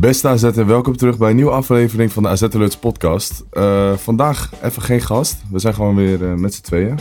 [0.00, 3.44] Beste AZ en welkom terug bij een nieuwe aflevering van de AZ Alerts podcast.
[3.50, 5.42] Eh, vandaag even geen gast.
[5.50, 6.98] We zijn gewoon weer eh, met z'n tweeën.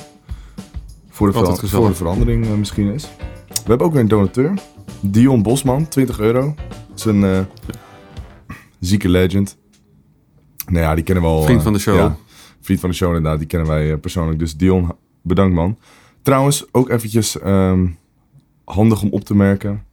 [1.10, 3.10] Voor de, voor de verandering eh, misschien is.
[3.48, 4.54] We hebben ook weer een donateur.
[5.02, 6.56] Dion Bosman, 20 euro.
[6.68, 7.46] Dat is een
[8.80, 9.58] zieke legend.
[10.66, 11.42] Nou ja, die kennen we al.
[11.42, 11.96] Vriend van de show.
[11.96, 12.18] ja,
[12.62, 13.40] vriend van de show inderdaad.
[13.40, 14.40] Die kennen wij persoonlijk.
[14.40, 15.78] Dus Dion, bedankt man.
[16.22, 17.88] Trouwens, ook eventjes ehm,
[18.64, 19.88] handig om op te merken.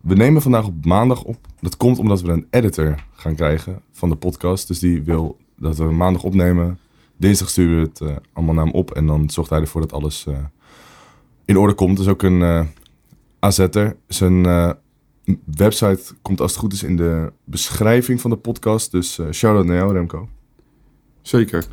[0.00, 1.46] We nemen vandaag op maandag op.
[1.60, 4.68] Dat komt omdat we een editor gaan krijgen van de podcast.
[4.68, 6.78] Dus die wil dat we maandag opnemen.
[7.16, 8.90] Dinsdag sturen we het eh, allemaal naar hem op.
[8.90, 10.38] En dan zorgt hij ervoor dat alles eh,
[11.44, 11.96] in orde komt.
[11.96, 12.68] Dus ook een
[13.38, 13.96] AZ'er.
[14.06, 14.42] Zijn
[15.44, 18.90] website komt als het goed is in de beschrijving van de podcast.
[18.90, 20.28] Dus shout-out naar jou Remco.
[21.22, 21.66] Zeker.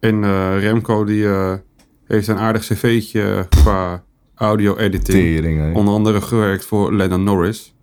[0.00, 0.20] En
[0.58, 1.26] Remco die
[2.06, 4.04] heeft een aardig cv'tje qua
[4.36, 5.18] audio-editing.
[5.18, 5.72] Tering, hè?
[5.72, 7.74] Onder andere gewerkt voor Lennon Norris.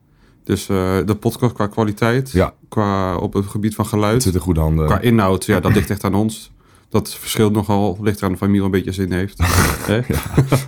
[0.43, 2.53] Dus eh, de podcast qua kwaliteit, Ja.
[2.69, 4.85] qua op het gebied van Het geluid, zit in goede handen.
[4.85, 6.51] qua inhoud, ja, dat ligt echt aan ons.
[6.89, 9.37] Dat verschilt nogal, ligt er aan de familie een beetje zin heeft.
[9.91, 9.99] Hè?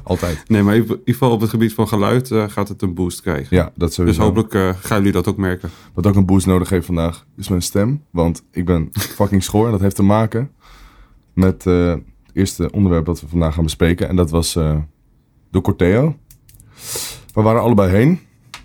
[0.04, 0.44] Altijd.
[0.48, 3.22] Nee, maar in ieder geval op het gebied van geluid eh, gaat het een boost
[3.22, 3.56] krijgen.
[3.58, 4.18] Ja, dat sowieso.
[4.20, 5.70] Dus hopelijk eh, gaan jullie dat ook merken.
[5.94, 8.04] Wat ook een boost nodig heeft vandaag is mijn stem.
[8.12, 9.66] Want ik ben fucking schoor.
[9.66, 10.52] En dat heeft te maken
[11.34, 12.02] met eh, het
[12.34, 14.10] eerste onderwerp dat we vandaag gaan bespreken.
[14.10, 14.78] En dat was eh
[15.56, 16.16] de Corteo.
[17.34, 18.20] We waren allebei heen.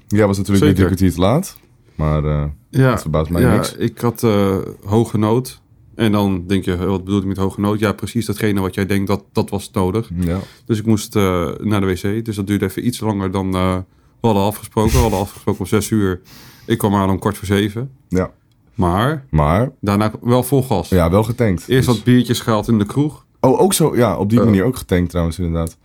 [0.09, 0.83] Jij was natuurlijk Zeker.
[0.83, 1.57] niet een kwartier te laat.
[1.95, 3.75] Maar eh, Ja, dat verbaast mij ja, niks.
[3.75, 5.61] ik had eh, hoge nood.
[5.95, 7.79] En dan denk je, wat bedoel ik met hoge nood?
[7.79, 10.11] Ja, precies datgene wat jij denkt, dat, dat was nodig.
[10.15, 10.39] Ja.
[10.65, 12.25] Dus ik moest eh, naar de wc.
[12.25, 13.83] Dus dat duurde even iets langer dan we
[14.21, 14.93] hadden afgesproken.
[14.93, 16.21] We hadden afgesproken om zes uur.
[16.67, 17.91] Ik kwam aan om kwart voor zeven.
[18.09, 18.31] ja.
[18.75, 20.89] Maar Maar daarna wel vol gas.
[20.89, 21.69] ja, wel getankt.
[21.69, 23.25] Eerst Dus- wat biertjes gehaald in de kroeg.
[23.41, 23.97] Oh, ook zo.
[23.97, 25.77] Ja, op die manier ook getankt trouwens inderdaad.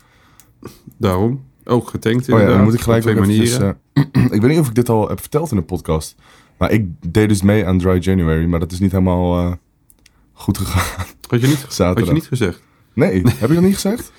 [0.97, 1.43] Daarom.
[1.63, 2.55] Ook getankt Oh ja, inderdaad.
[2.55, 3.51] dan moet ik gelijk twee eventjes...
[3.51, 3.77] manieren.
[3.93, 6.15] eh, ik weet niet of ik dit al heb verteld in de podcast.
[6.57, 8.45] Maar ik deed dus mee aan Dry January.
[8.45, 9.53] Maar dat is niet helemaal eh,
[10.33, 11.05] goed gegaan.
[11.29, 12.07] Had je niet, had Zaterdag.
[12.07, 12.61] je niet gezegd?
[12.93, 14.11] Nee, heb ik dat niet gezegd?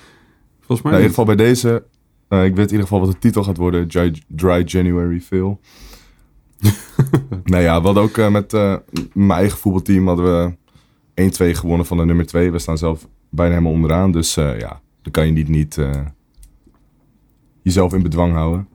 [0.57, 1.83] Volgens Nou, mij in ieder geval bij deze.
[2.27, 5.59] eh, ik weet in ieder geval wat de titel gaat worden: Dry, Dry January Phil.
[7.43, 8.51] nou ja, we hadden ook met
[9.13, 10.57] mijn eigen voetbalteam hadden
[11.15, 12.51] we 1-2 gewonnen van de nummer 2.
[12.51, 14.11] We staan zelf bijna helemaal onderaan.
[14.11, 15.77] Dus ja, dan kan je niet, niet
[17.67, 18.67] jezelf in bedwang houden.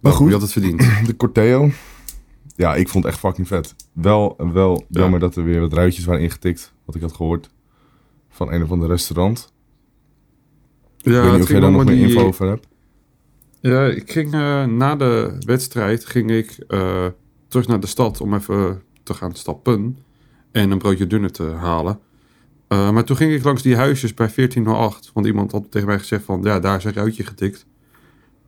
[0.00, 0.80] Maar goed, Je had het verdiend.
[1.06, 1.70] de Corteo.
[2.56, 3.74] Ja, ik vond het echt fucking vet.
[3.92, 5.00] Wel, wel Ja.
[5.00, 6.72] jammer dat er weer wat ruitjes waren ingetikt.
[6.84, 7.50] Wat ik had gehoord.
[8.28, 9.52] Van een of ander restaurant.
[10.96, 12.66] Ja, ik weet niet of jij daar nog meer die- info over hebt.
[13.60, 17.06] Ja, ik ging eh, na de wedstrijd ging ik eh,
[17.48, 19.98] terug naar de stad om even te gaan stappen
[20.52, 21.98] en een broodje dunner te halen.
[22.68, 25.98] Eh, maar toen ging ik langs die huisjes bij 1408, want iemand had tegen mij
[25.98, 27.66] gezegd van ja, daar is een ruitje getikt.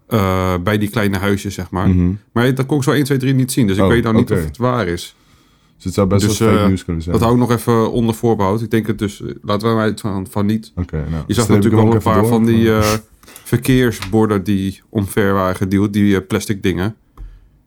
[0.07, 1.89] Eh, bij die kleine huisjes, zeg maar.
[1.89, 2.13] Mhm.
[2.33, 4.15] Maar dat kon ik zo 1, 2, 3 niet zien, dus ik Oh, weet nou
[4.15, 5.17] niet of het waar is.
[5.77, 7.15] Dus het zou best Dus, wel fake eh, nieuws kunnen zijn.
[7.15, 8.63] Dat hou ik nog even onder voorbehoud.
[8.63, 10.73] Ik denk het dus, eh, laten we uit van, van niet.
[10.77, 11.25] Oké, nou.
[11.27, 12.29] Je zag streep ik natuurlijk wel ook een paar door.
[12.29, 12.71] van die
[13.45, 16.97] verkeersborden die omver waren geduwd, die plastic dingen.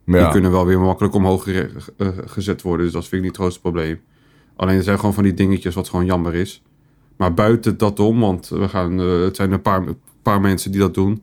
[0.06, 1.48] Die kunnen wel weer makkelijk omhoog
[2.26, 2.86] gezet worden.
[2.86, 4.00] Dus dat vind ik niet het grootste probleem.
[4.56, 6.62] Alleen er zijn gewoon van die dingetjes wat gewoon jammer is.
[7.18, 9.84] Maar buiten dat om, want we gaan, het zijn een paar,
[10.22, 11.22] paar mensen die dat doen.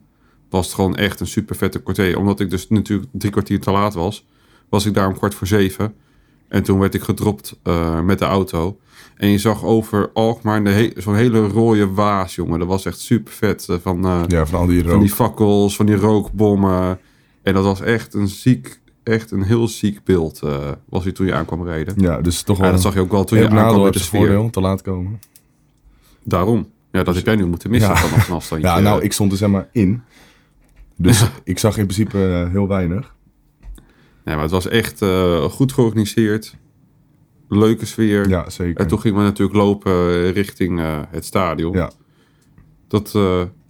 [0.49, 2.17] Was het gewoon echt een super vette kwartier.
[2.17, 4.25] Omdat ik dus natuurlijk drie kwartier te laat was.
[4.69, 5.93] Was ik daar om kwart voor zeven.
[6.47, 8.79] En toen werd ik gedropt eh, met de auto.
[9.15, 12.59] En je zag over Alkmaar he- zo'n hele rode waas, jongen.
[12.59, 13.69] Dat was echt super vet.
[13.69, 16.99] eh, van, eh, ja, van al die van die fakkels, van die rookbommen.
[17.43, 20.39] En dat was echt een ziek, echt een heel ziek beeld.
[20.89, 21.93] was hij toen je aankwam rijden.
[21.97, 23.99] Ja, dus toch wel Ja, dat zag je ook wel toen je aankwam met de
[23.99, 24.19] sfeer.
[24.19, 25.19] voordeel, te laat komen.
[26.23, 26.67] Daarom.
[26.91, 27.97] Ja, dat heb jij nu moeten missen Ja.
[27.97, 28.67] vanaf een afstandje.
[28.75, 30.01] Ja, nou, ik stond er zeg maar in.
[30.97, 33.15] Dus ik zag in principe eh, heel weinig.
[34.23, 36.57] Nee, maar het was echt eh, goed georganiseerd.
[37.49, 38.29] Leuke sfeer.
[38.29, 38.81] Ja, zeker.
[38.81, 41.73] En toen gingen we natuurlijk lopen eh, richting het stadion.
[41.75, 41.91] Ja.
[42.87, 43.11] Dat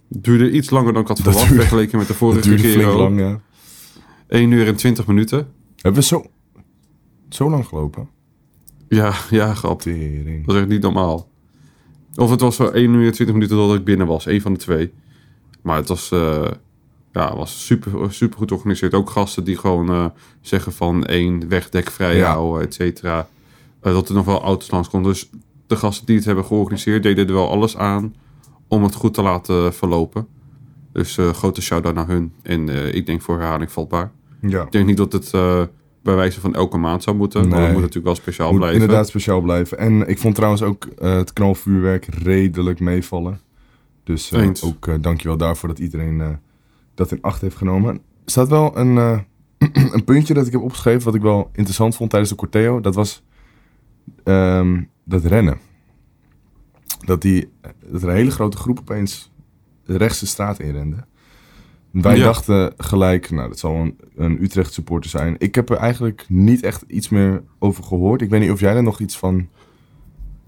[0.08, 1.46] duurde iets langer dan ik had Dat verwacht.
[1.48, 2.86] duurde- vergeleken met de Dat vorige duurde keer.
[2.86, 3.40] lang, ja.
[4.28, 5.48] 1 uur en 20 minuten.
[5.76, 6.24] Hebben we zo,
[7.28, 8.08] zo lang gelopen?
[8.88, 9.82] Ja, ja, grap.
[9.82, 9.94] Dat
[10.54, 11.28] is echt niet normaal.
[12.14, 14.26] Of het was zo 1 uur en 20 minuten dat ik binnen was.
[14.26, 14.92] Eén van de twee.
[15.62, 16.12] Maar het was,
[17.16, 18.94] ja, was super, super goed georganiseerd.
[18.94, 20.04] Ook gasten die gewoon eh,
[20.40, 22.32] zeggen van één wegdek vrij Ja.
[22.32, 23.28] houden, et cetera.
[23.80, 25.12] eh, dat er nog wel auto's langs konden.
[25.12, 25.30] Dus
[25.66, 28.14] de gasten die het hebben georganiseerd deden er wel alles aan
[28.68, 30.26] om het goed te laten verlopen.
[30.92, 32.32] Dus eh, grote shout-out naar hun.
[32.42, 34.10] En ik denk voor herhaling vatbaar.
[34.40, 34.62] Ja.
[34.62, 35.30] Ik denk niet dat het
[36.02, 37.48] bij wijze van elke maand zou moeten.
[37.48, 38.80] Maar het moet natuurlijk wel speciaal Moet blijven.
[38.80, 39.78] inderdaad speciaal blijven.
[39.78, 43.40] En ik vond trouwens ook het knalvuurwerk redelijk meevallen.
[44.04, 44.32] Dus
[44.64, 46.38] ook dankjewel daarvoor dat iedereen
[46.96, 47.94] dat in acht heeft genomen.
[47.94, 48.00] Er
[48.30, 49.18] staat wel een, eh,
[49.94, 52.80] een puntje dat ik heb opgeschreven wat ik wel interessant vond tijdens de Corteo.
[52.80, 53.22] Dat was
[54.24, 55.58] ehm, dat rennen.
[57.04, 57.48] Dat, die,
[57.90, 59.32] dat er een hele grote groep opeens
[59.84, 61.04] rechts de straat inrende.
[61.90, 62.24] Wij Ja.
[62.24, 65.34] dachten gelijk, nou dat zal een, een Utrecht supporter zijn.
[65.38, 68.22] Ik heb er eigenlijk niet echt iets meer over gehoord.
[68.22, 69.48] Ik weet niet of jij er nog iets van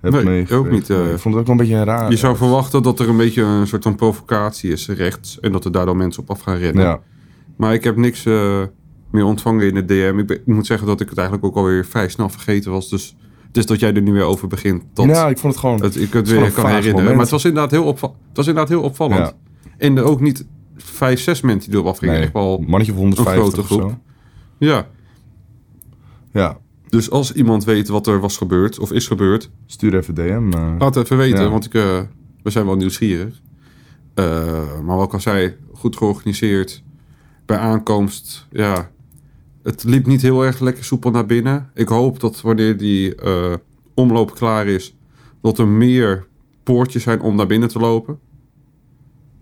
[0.00, 0.56] hebt Nee, meegekregen.
[0.64, 1.12] ook niet, eh.
[1.12, 2.10] ik vond het ook wel een beetje raar.
[2.10, 5.40] Je zou verwachten dat er een beetje een soort van provocatie is rechts.
[5.40, 6.82] En dat er daardoor mensen op af gaan rennen.
[6.84, 7.00] Ja,
[7.56, 8.62] Maar ik heb niks eh,
[9.10, 10.18] meer ontvangen in de DM.
[10.18, 12.88] Ik, ben- ik moet zeggen dat ik het eigenlijk ook alweer vrij snel vergeten was.
[12.88, 13.16] Dus
[13.46, 14.82] het is dat jij er nu weer over begint.
[14.92, 15.82] Dat ja, ik vond het gewoon...
[15.82, 16.92] het, ik het weer kan herinneren.
[16.92, 17.10] moment.
[17.12, 19.18] Maar het was inderdaad heel, opva- het was inderdaad heel opvallend.
[19.18, 19.32] Ja.
[19.78, 20.46] En er ook niet
[20.76, 22.14] vijf, zes mensen die erop afgingen.
[22.14, 23.90] nee, Echt wel, een mannetje van een 150 grote of groep.
[23.90, 23.98] zo.
[24.58, 24.86] ja.
[26.32, 30.50] Ja, Dus als iemand weet wat er was gebeurd of is gebeurd, stuur even DM.
[30.52, 30.74] eh.
[30.78, 31.42] laat het even weten.
[31.42, 31.50] Ja.
[31.50, 32.00] Want ik, eh,
[32.42, 33.40] we zijn wel nieuwsgierig.
[34.14, 36.82] Eh, maar wat ik al zei, goed georganiseerd.
[37.46, 38.90] Bij aankomst, ja,
[39.62, 41.70] het liep niet heel erg lekker soepel naar binnen.
[41.74, 43.14] Ik hoop dat wanneer die
[43.94, 44.96] omloop klaar is,
[45.42, 46.26] dat er meer
[46.62, 48.18] poortjes zijn om naar binnen te lopen.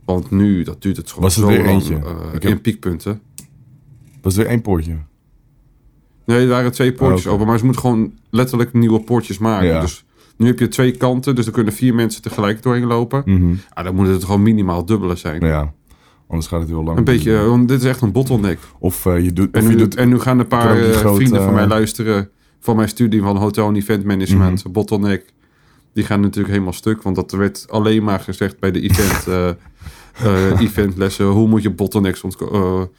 [0.04, 1.98] Want nu, dat duurt het gewoon Was er zo weer lang eentje?
[2.32, 3.20] heb- in piekpunten.
[4.22, 4.96] Was er weer één poortje?
[6.26, 9.66] Nee, er waren twee poortjes Oh, open, maar ze moeten gewoon letterlijk nieuwe poortjes maken.
[9.68, 9.80] Ja.
[9.80, 10.04] Dus
[10.36, 13.22] nu heb je twee kanten, dus er kunnen vier mensen tegelijk doorheen lopen.
[13.24, 13.54] Mhm.
[13.72, 15.40] Ah, dan moet het gewoon minimaal dubbele zijn.
[15.46, 15.72] Ja,
[16.28, 16.98] anders gaat het heel lang.
[16.98, 18.58] Een beetje, want dit is echt een bottleneck.
[18.78, 19.50] Of eh, je doet...
[19.54, 22.30] En je nu, doet en nu gaan een paar eh, vrienden van mij luisteren
[22.60, 24.72] van mijn studie van Hotel en Event Management, Mhm.
[24.72, 25.24] bottleneck.
[25.92, 29.48] Die gaan natuurlijk helemaal stuk, want dat werd alleen maar gezegd bij de event, eh,
[30.50, 31.26] eh, eventlessen.
[31.26, 32.90] Hoe moet je bottlenecks ontko-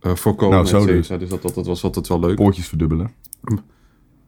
[0.00, 0.54] eh, eh, voorkomen?
[0.56, 1.08] Nou, zo dus.
[1.08, 2.36] Dus dat, dat, dat was altijd wel leuk.
[2.36, 3.10] poortjes verdubbelen.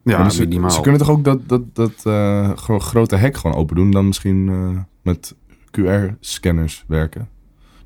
[0.03, 0.69] Ja, Maar ze, minimaal.
[0.69, 3.91] ze kunnen toch ook dat, dat, dat eh, gro- grote hek gewoon open doen.
[3.91, 5.35] Dan misschien eh, met
[5.79, 7.29] QR-scanners werken.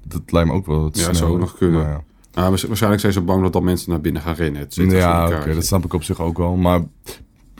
[0.07, 1.15] Dat lijkt me ook wel het Ja, snel.
[1.15, 1.81] zou nog kunnen.
[1.81, 1.89] Maar
[2.31, 2.49] ja.
[2.49, 4.67] Waars- waarschijnlijk zijn ze bang dat dan mensen naar binnen gaan rennen.
[4.69, 6.55] Ja, oké, dat snap ik op zich ook wel.
[6.55, 6.81] Maar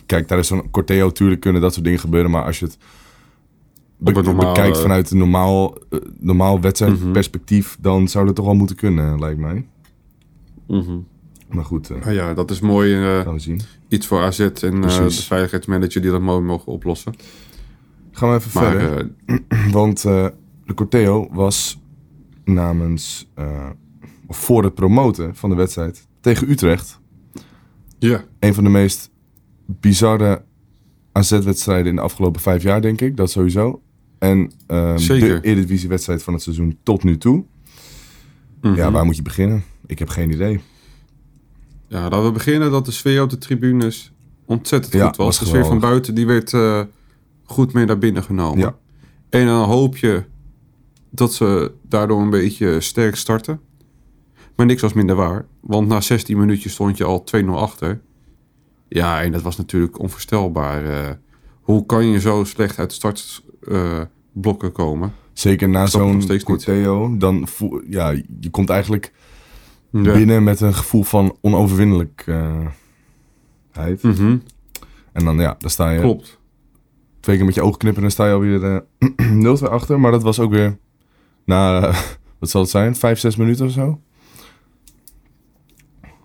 [0.06, 2.31] kijk, tijdens zo'n corteo natuurlijk kunnen dat soort dingen gebeuren.
[2.31, 2.77] Maar als je het
[3.98, 7.77] be- normale- bekijkt vanuit een normaal, eh, normaal wedstrijdperspectief...
[7.80, 9.66] dan zou dat toch wel moeten kunnen, lijkt mij.
[10.67, 10.97] Mhm.
[11.50, 12.94] Maar goed, eh Ah ja, dat is mooi.
[12.94, 13.59] eh, gaan we zien.
[13.88, 17.13] iets voor AZ en eh, de veiligheidsmanager die dat mooi mogen oplossen.
[18.12, 19.12] Gaan we even Maar verder.
[19.25, 20.27] eh, Want eh,
[20.65, 21.79] de corteo was
[22.44, 23.27] namens...
[23.35, 23.69] eh,
[24.27, 27.00] of voor het promoten van de wedstrijd tegen Utrecht...
[28.00, 29.09] ja, een van de meest
[29.65, 30.44] bizarre
[31.12, 33.17] AZ-wedstrijden in de afgelopen vijf jaar, denk ik.
[33.17, 33.81] Dat sowieso.
[34.19, 35.41] En ehm, Zeker.
[35.41, 37.44] de Eredivisie-wedstrijd van het seizoen tot nu toe.
[38.65, 38.75] Mhm.
[38.75, 39.63] Ja, waar moet je beginnen?
[39.85, 40.62] Ik heb geen idee.
[41.88, 44.12] ja, laten we beginnen dat de sfeer op de tribunes
[44.45, 45.25] ontzettend Ja, goed was.
[45.25, 46.81] was de sfeer van buiten die werd eh,
[47.44, 48.59] goed mee naar binnen genomen.
[48.59, 48.75] Ja.
[49.29, 50.23] En dan hoop je
[51.09, 53.59] dat ze daardoor een beetje sterk starten.
[54.56, 55.45] Maar niks was minder waar.
[55.59, 58.01] Want na 16 minuutjes stond je al 2-0 achter.
[58.88, 60.86] Ja, en dat was natuurlijk onvoorstelbaar.
[60.86, 61.10] eh.
[61.62, 65.13] hoe kan je zo slecht uit de startblokken komen?
[65.36, 69.13] Zeker na zo'n corteo, dan voel, ja, je komt eigenlijk
[69.92, 70.13] Ja.
[70.13, 72.74] binnen met een gevoel van onoverwinnelijkheid.
[74.01, 74.38] Mhm,
[75.13, 76.39] En dan, ja, dan sta je Klopt.
[77.20, 80.00] twee keer met je ogen knippen en dan sta je alweer eh 0-2 achter.
[80.00, 80.77] Maar dat was ook weer
[81.46, 81.80] na,
[82.39, 84.00] wat zal het zijn, vijf, zes minuten of zo?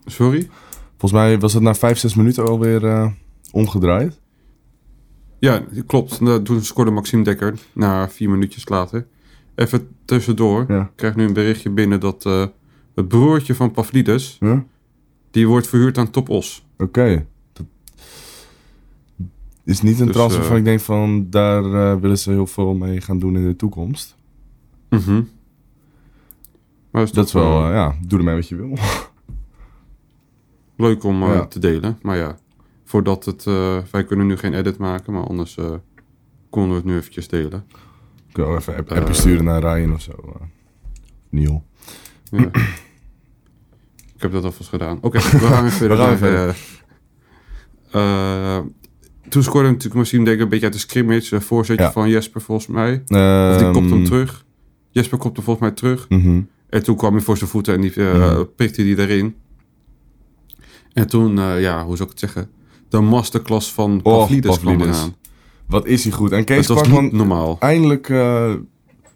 [0.05, 0.49] Sorry?
[0.97, 3.11] Volgens mij was het na vijf, zes minuten alweer eh
[3.53, 4.21] omgedraaid.
[5.41, 6.17] Ja, klopt.
[6.45, 9.07] Toen scoorde Maxime Dekker na vier minuutjes later.
[9.55, 10.65] Even tussendoor.
[10.69, 10.81] Ja.
[10.83, 12.47] Ik krijg nu een berichtje binnen dat eh,
[12.95, 14.37] het broertje van Pavlidis...
[14.41, 14.59] Huh?
[15.31, 16.67] die wordt verhuurd aan Top Os.
[16.79, 17.27] Oké.
[17.53, 17.67] Dat
[19.65, 22.47] is niet een Dus, transfer eh, van ik denk van daar eh, willen ze heel
[22.47, 24.17] veel mee gaan doen in de toekomst.
[24.89, 25.23] Mhm.
[26.91, 28.79] Maar Dat is wel, ja, doe ermee wat je wil.
[30.87, 31.47] leuk om Ja.
[31.47, 31.99] te delen.
[32.03, 32.39] Maar ja,
[32.91, 33.47] voordat het...
[33.47, 35.71] eh, wij kunnen nu geen edit maken, maar anders eh,
[36.51, 37.65] konden we het nu eventjes delen.
[38.29, 38.99] Ik wil even app, Eh.
[38.99, 40.13] appje sturen naar Ryan of zo.
[41.29, 41.65] Neil.
[42.31, 42.39] Ja.
[44.15, 44.99] Ik heb dat alvast gedaan.
[45.01, 45.97] Oké, we gaan weer verder.
[45.97, 46.19] We
[47.91, 48.73] gaan
[49.29, 51.35] toen scoorde natuurlijk Maxime denk ik een beetje uit de scrimmage.
[51.35, 51.93] Een voorzetje Ja.
[51.93, 52.93] van Jesper volgens mij.
[52.93, 54.45] Of die kopte hem Ehm, terug.
[54.91, 56.09] Jesper kopte volgens mij terug.
[56.09, 56.41] mhm.
[56.69, 58.45] En toen kwam hij voor zijn voeten en die eh, Mhm.
[58.57, 59.35] prikte hij erin.
[60.93, 62.51] En toen, ja, hoe zou ik het zeggen?
[62.91, 65.11] De masterclass van Oh, Pavlidis kwam Pavlidis.
[65.67, 66.33] Wat is hij goed.
[66.33, 67.57] En Kees Kwakman, niet normaal.
[67.61, 68.55] eindelijk eh,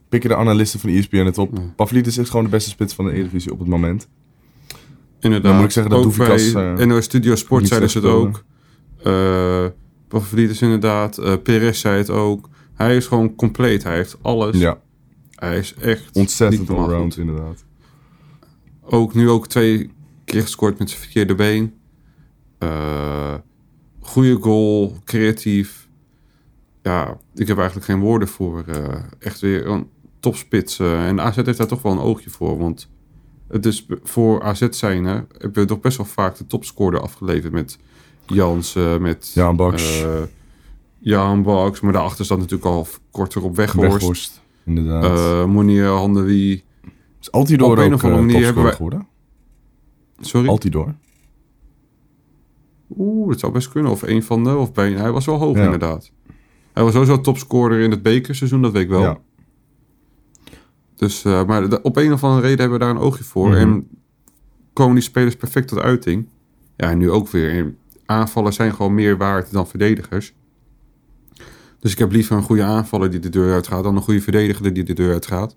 [0.09, 1.53] pikken de analisten van ESPN het op.
[1.53, 1.67] Nee.
[1.77, 4.09] Pavlidis is gewoon de beste spits van de Eredivisie op het moment.
[5.21, 5.47] Inderdaad.
[5.49, 8.45] Dan moet ik zeggen dat ook bij eh, NOS Studio Sport zeiden ze het ook.
[9.03, 9.67] Eh
[10.09, 11.19] Pavlidis inderdaad.
[11.19, 12.49] eh Perez zei het ook.
[12.75, 13.83] Hij is gewoon compleet.
[13.83, 14.59] Hij heeft alles.
[14.59, 14.79] Ja,
[15.35, 17.65] Hij is echt ontzettend allround inderdaad.
[18.83, 19.91] Ook nu ook twee
[20.25, 21.73] keer gescoord met zijn verkeerde been.
[22.59, 23.35] Eh
[24.05, 25.89] goede goal, creatief.
[26.83, 28.65] Ja, ik heb eigenlijk geen woorden voor.
[28.67, 29.89] eh, echt weer een
[30.21, 30.79] topspits.
[30.79, 31.07] eh.
[31.07, 32.59] en AZ heeft daar toch wel een oogje voor.
[32.59, 32.89] Want
[33.49, 37.53] het is voor AZ zijn, hè, hebben we toch best wel vaak de topscorer afgeleverd
[37.53, 37.79] met
[38.27, 40.03] Jans, eh, met Jaan Baks.
[40.03, 40.23] eh,
[40.99, 41.81] Jaan Baks.
[41.81, 43.91] Maar daarachter staat natuurlijk al korter op Weghorst.
[43.93, 45.19] Weghorst, inderdaad.
[45.19, 46.65] Eh Monier Handewie.
[47.21, 49.07] is Altidor op een ook of andere manier topscorer hebben geworden?
[50.21, 50.49] Sorry?
[50.49, 50.95] Altidor.
[52.99, 53.91] Oeh, dat zou best kunnen.
[53.91, 55.65] Of een van de, of hij was wel hoog Ja.
[55.65, 56.11] inderdaad.
[56.73, 59.03] Hij was sowieso topscorer in het bekerseizoen, dat weet ik wel.
[59.03, 59.19] Ja.
[60.97, 63.49] Dus, eh, maar op een of andere reden hebben we daar een oogje voor.
[63.49, 63.57] Mhm.
[63.59, 63.89] En
[64.73, 66.29] komen die spelers perfect tot uiting.
[66.77, 67.51] Ja, en nu ook weer.
[67.51, 70.35] En Aanvallers zijn gewoon meer waard dan verdedigers.
[71.79, 73.83] Dus ik heb liever een goede aanvaller die de deur uitgaat...
[73.85, 75.57] dan een goede verdediger die de deur uitgaat.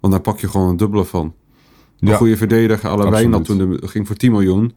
[0.00, 1.34] Want daar pak je gewoon een dubbele van.
[2.00, 2.16] Een Ja.
[2.16, 3.20] goede verdediger, alle Absoluut.
[3.20, 4.72] Wijnald toen de, ging voor 10 miljoen.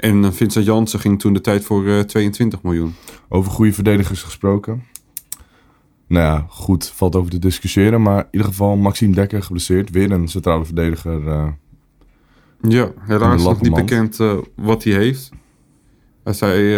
[0.00, 2.94] En eh, Vincent Janssen ging toen de tijd voor eh, 22 miljoen.
[3.28, 4.82] Over goede verdedigers gesproken.
[6.06, 8.02] Nou ja, goed, valt over te discussiëren.
[8.02, 9.90] Maar in ieder geval Maxime Dekker geblesseerd.
[9.90, 11.28] Weer een centrale verdediger.
[11.28, 11.48] eh,
[12.60, 14.16] Ja, helaas nog niet bekend
[14.56, 15.30] wat hij heeft.
[16.24, 16.74] Hij zei,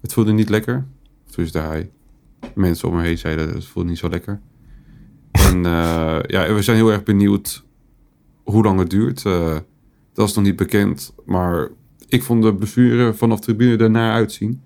[0.00, 0.86] het voelde niet lekker.
[1.34, 1.90] Dus daar hij.
[2.54, 4.40] Mensen om me heen zeiden, het voelde niet zo lekker.
[5.32, 5.62] En
[6.34, 7.64] ja, we zijn heel erg benieuwd
[8.44, 9.22] hoe lang het duurt.
[10.12, 11.14] Dat is nog niet bekend.
[11.24, 11.68] Maar
[12.08, 14.62] ik vond de blessure vanaf de tribune ernaar uitzien.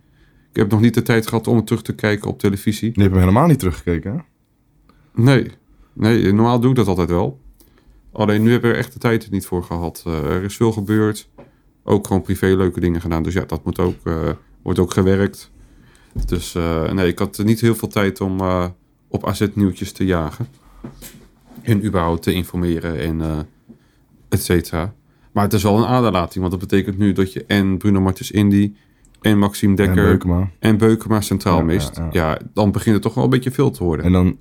[0.51, 2.93] Ik heb nog niet de tijd gehad om het terug te kijken op televisie.
[2.93, 4.13] die hebben helemaal niet teruggekeken.
[4.13, 4.19] Hè?
[5.23, 5.51] Nee,
[5.93, 7.41] nee, normaal doe ik dat altijd wel.
[8.13, 10.03] Alleen nu heb ik er echt de tijd niet voor gehad.
[10.07, 11.29] Eh, er is veel gebeurd.
[11.85, 13.23] Ook gewoon privé leuke dingen gedaan.
[13.23, 14.29] Dus ja, dat moet ook, eh,
[14.63, 15.51] wordt ook gewerkt.
[16.27, 18.41] Dus eh, nee, ik had niet heel veel tijd om
[19.09, 20.47] op AZ-nieuwtjes te jagen.
[21.63, 23.47] En überhaupt te informeren en
[24.29, 24.95] et cetera.
[25.33, 26.39] Maar het is wel een aderlating.
[26.49, 28.73] Want dat betekent nu dat je en Bruno Martens Indy
[29.21, 30.51] en Maxime En Dekker Beukema.
[30.59, 31.97] en Beukema centraal Ja, mist.
[31.97, 32.39] ja, Ja, ja.
[32.55, 34.05] dan begint het toch wel een beetje veel te worden.
[34.07, 34.39] En dan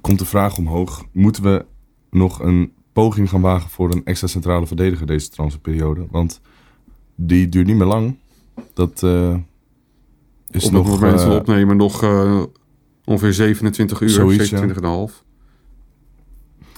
[0.00, 1.04] komt de vraag omhoog.
[1.12, 1.64] Moeten we
[2.10, 6.06] nog een poging gaan wagen voor een extra centrale verdediger deze transferperiode?
[6.10, 6.40] Want
[7.14, 8.16] die duurt niet meer lang.
[8.74, 9.36] Dat eh,
[10.50, 10.90] is op nog...
[10.90, 12.42] het moment van eh, opnemen nog eh,
[13.04, 14.66] ongeveer 27 uur, Zoiets, ja.
[15.08, 15.24] 27,5.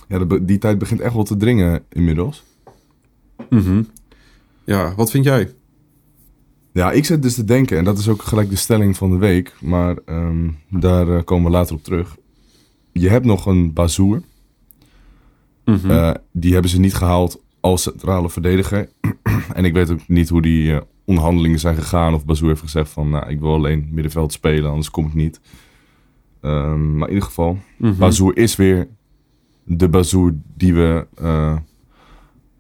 [0.09, 2.45] ja, die tijd begint echt wel te dringen inmiddels.
[3.51, 3.83] Mhm.
[4.65, 5.53] Ja, wat vind jij?
[6.73, 9.17] Ja, ik zit dus te denken, en dat is ook gelijk de stelling van de
[9.17, 12.17] week, maar ehm, daar eh, komen we later op terug.
[12.93, 14.23] Je hebt nog een Bazoer.
[15.65, 15.91] Mhm.
[15.91, 18.89] Eh, die hebben ze niet gehaald als centrale verdediger.
[19.55, 22.15] en ik weet ook niet hoe die eh, onderhandelingen zijn gegaan.
[22.15, 25.41] Of Bazoer heeft gezegd van, nou, ik wil alleen middenveld spelen, anders kom ik niet.
[26.41, 27.99] Ehm, maar in ieder geval, Mhm.
[27.99, 28.89] Bazoer is weer
[29.65, 31.07] de Bazoer die we...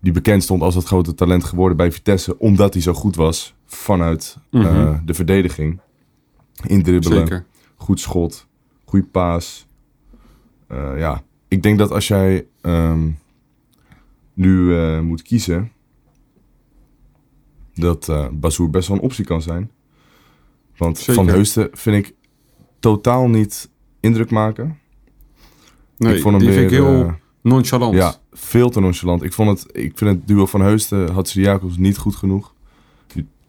[0.02, 2.38] die bekend stond als het grote talent geworden bij Vitesse.
[2.38, 5.04] Omdat hij zo goed was vanuit eh, Mhm.
[5.04, 5.80] de verdediging.
[6.66, 7.47] Indribbelen, Zeker.
[7.76, 8.47] goed schot,
[8.85, 9.66] goede paas.
[10.66, 13.11] Eh, ja, ik denk dat als jij ehm,
[14.35, 15.73] nu eh, moet kiezen,
[17.75, 19.71] dat eh Bazoer best wel een optie kan zijn.
[20.76, 21.14] Want Zeker.
[21.14, 22.14] Van Heusden vind ik
[22.80, 24.78] totaal niet indruk maken.
[25.97, 27.94] Nee, ik vond hem die weer, vind ik heel nonchalant.
[27.94, 29.23] ja, veel te nonchalant.
[29.23, 32.55] Ik, vond het, ik vind het duo van Heusden, Hatsidiakos niet goed genoeg.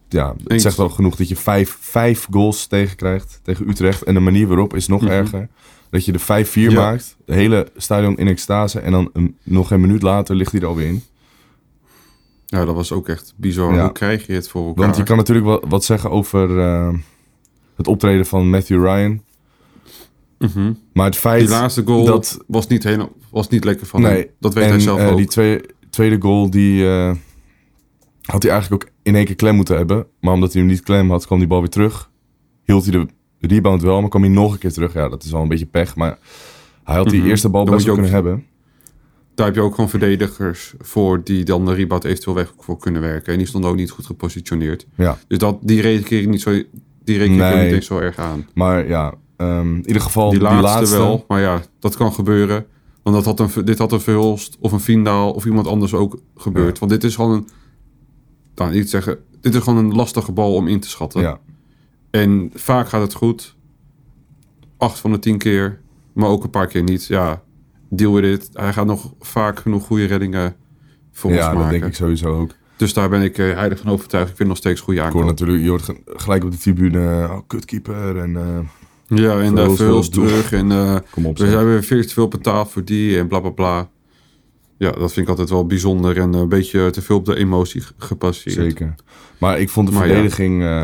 [0.10, 4.04] Ja, het zegt al genoeg dat je vijf, vijf goals tegenkrijgt tegen Utrecht.
[4.04, 5.12] En de manier waarop is nog Mhm.
[5.12, 5.50] erger.
[5.90, 6.82] Dat je de 5-4 Ja.
[6.82, 8.80] maakt, de hele stadion in extase.
[8.80, 11.04] En dan een, nog een minuut later ligt hij er alweer in.
[12.46, 13.74] Ja, dat was ook echt bizar.
[13.74, 13.82] Ja.
[13.84, 14.84] Hoe krijg je het voor elkaar?
[14.84, 16.94] Want je kan natuurlijk wat, wat zeggen over eh,
[17.75, 19.22] het optreden van Matthew Ryan.
[20.55, 20.73] Mhm.
[20.93, 24.17] Maar het feit Die laatste goal dat was, niet helemaal, was niet lekker van Nee,
[24.17, 24.27] hem.
[24.39, 25.17] Dat weet en, hij zelf eh, ook.
[25.17, 27.12] die tweede, tweede goal, die eh,
[28.21, 30.05] had hij eigenlijk ook in één keer klem moeten hebben.
[30.19, 32.12] Maar omdat hij hem niet klem had, kwam die bal weer terug.
[32.63, 32.91] Hield hij
[33.39, 34.93] de rebound wel, maar kwam hij nog een keer terug.
[34.93, 35.95] Ja, dat is wel een beetje pech.
[35.95, 36.17] Maar
[36.83, 37.29] hij had die Mhm.
[37.29, 38.45] eerste bal Dan best wel kunnen hebben.
[39.35, 43.01] Daar heb je ook gewoon verdedigers voor die dan de rebound eventueel weg voor kunnen
[43.01, 43.31] werken.
[43.31, 44.85] En die stonden ook niet goed gepositioneerd.
[44.95, 46.51] Ja, Dus dat, die reken ik niet zo,
[47.03, 47.63] die reken Nee.
[47.63, 48.47] niet eens zo erg aan.
[48.53, 49.13] maar ja,
[49.57, 52.65] ehm, in ieder geval Die die, laatste, laatste, wel, maar ja, dat kan gebeuren.
[53.03, 56.19] Want dat had een, dit had een Verhulst of een Vindaal of iemand anders ook
[56.35, 56.73] gebeurd.
[56.73, 56.79] Ja.
[56.79, 57.47] Want dit is gewoon een,
[58.55, 61.21] nou niet zeggen, dit is gewoon een lastige bal om in te schatten.
[61.21, 61.39] Ja.
[62.12, 63.55] En vaak gaat het goed.
[64.77, 65.79] Acht van de tien keer.
[66.13, 67.05] Maar ook een paar keer niet.
[67.05, 67.41] Ja,
[67.89, 68.50] deal with it.
[68.53, 70.55] Hij gaat nog vaak genoeg goede reddingen
[71.12, 71.62] voor ons Ja, maken.
[71.62, 72.51] dat denk ik sowieso ook.
[72.77, 74.29] Dus daar ben ik eh, heilig van overtuigd.
[74.29, 77.27] Ik vind nog steeds goede Ik hoor natuurlijk, je hoort ge- gelijk op de tribune,
[77.29, 78.59] oh, kutkeeper en eh,
[79.15, 80.51] Ja, en daar veel terug.
[80.51, 81.38] En eh, kom op.
[81.38, 83.89] we hebben veel te veel betaald voor die en bla bla bla.
[84.77, 87.84] Ja, dat vind ik altijd wel bijzonder en een beetje te veel op de emotie
[87.98, 88.55] gepasseerd.
[88.55, 88.96] Zeker.
[89.38, 90.13] Maar ik vond de Maar ja.
[90.13, 90.84] verdediging eh,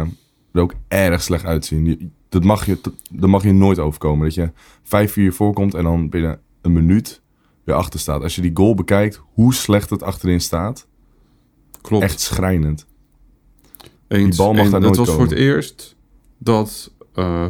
[0.52, 2.14] er ook erg slecht uitzien.
[2.30, 2.80] Dat mag, je,
[3.12, 4.26] dat mag je nooit overkomen.
[4.26, 7.22] Dat je 5-4 voorkomt en dan binnen een minuut
[7.64, 8.24] weer achter staat.
[8.24, 10.88] Als je die goal bekijkt, hoe slecht het achterin staat.
[11.82, 12.04] Klopt.
[12.04, 12.86] Echt schrijnend.
[14.08, 14.38] Eens.
[14.38, 15.30] Die bal mag en daar het nooit was voor komen.
[15.30, 15.96] het eerst
[16.38, 17.46] dat eh,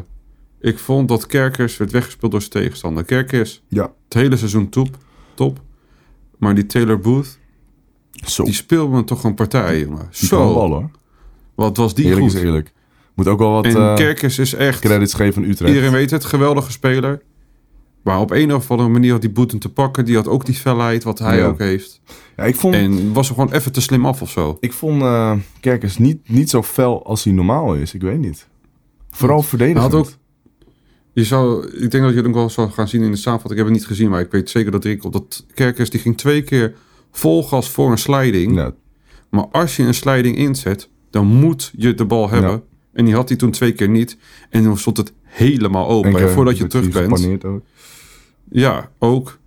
[0.61, 3.03] ik vond dat Kerkers werd weggespeeld door zijn tegenstander.
[3.03, 3.81] Kerkers, Ja.
[4.03, 4.97] het hele seizoen top,
[5.33, 5.61] top.
[6.37, 7.39] Maar die Taylor Booth,
[8.11, 8.43] Zo.
[8.43, 10.07] die speelde me toch een partij, jongen.
[10.09, 10.89] Zo, bal hoor.
[11.55, 12.33] wat was die Eerlijk goed.
[12.35, 12.71] is eerlijk.
[13.15, 15.69] Moet ook wel wat en eh, Kerkers is echt, credits geven aan Utrecht.
[15.73, 17.21] iedereen weet het, geweldige speler.
[18.03, 20.05] Maar op een of andere manier had die Boeten te pakken.
[20.05, 21.45] Die had ook die felheid wat hij Ja.
[21.45, 22.01] ook heeft.
[22.37, 24.57] Ja, ik vond, En was er gewoon even te slim af of zo.
[24.59, 27.93] ik vond eh, Kerkers niet, niet zo fel als hij normaal is.
[27.93, 28.47] Ik weet niet.
[29.09, 29.83] Vooral verdedigend.
[29.91, 30.17] Hij had ook-
[31.13, 33.59] Je zou, ik denk dat je het ook wel zou gaan zien in de samenvatting.
[33.59, 35.99] Ik heb het niet gezien, maar ik weet zeker dat Rick op dat Kerkers die
[35.99, 36.73] ging twee keer
[37.11, 38.55] vol gas voor een sliding.
[38.55, 38.73] Ja,
[39.29, 42.51] Maar als je een sliding inzet, dan moet je de bal hebben.
[42.51, 42.61] Ja.
[42.93, 44.17] En die had hij toen twee keer niet.
[44.49, 46.09] En toen stond het helemaal open.
[46.09, 47.45] en En keer voordat je terug bent.
[47.45, 47.61] ook.
[48.49, 49.39] Ja, ook.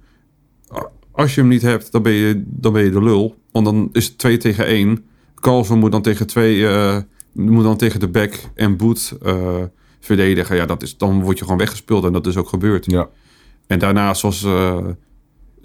[1.12, 3.36] Als je hem niet hebt, dan ben je, dan ben je de lul.
[3.50, 5.04] Want dan is het 2 tegen 1.
[5.34, 6.96] Carlson moet dan tegen twee, eh,
[7.32, 9.62] moet dan tegen de back en boot eh,
[10.04, 10.56] verdedigen.
[10.56, 12.90] Ja, dat is, dan word je gewoon weggespeeld en dat is ook gebeurd.
[12.90, 13.08] Ja,
[13.66, 14.86] En daarnaast was eh,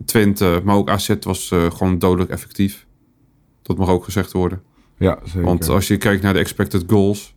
[0.06, 2.86] Twente, maar ook AZ was eh, gewoon dodelijk effectief.
[3.62, 4.62] Dat mag ook gezegd worden.
[4.98, 5.42] ja zeker.
[5.42, 7.36] Want als je kijkt naar de expected goals.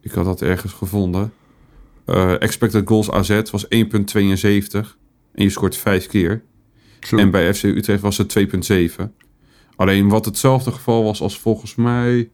[0.00, 1.32] Ik had dat ergens gevonden.
[2.04, 4.98] Eh, expected goals AZ was 1,72.
[5.32, 6.42] En je scoort vijf keer.
[7.00, 7.16] Zo.
[7.16, 9.14] En bij FC Utrecht was het 2,7.
[9.76, 12.30] Alleen wat hetzelfde geval was als volgens mij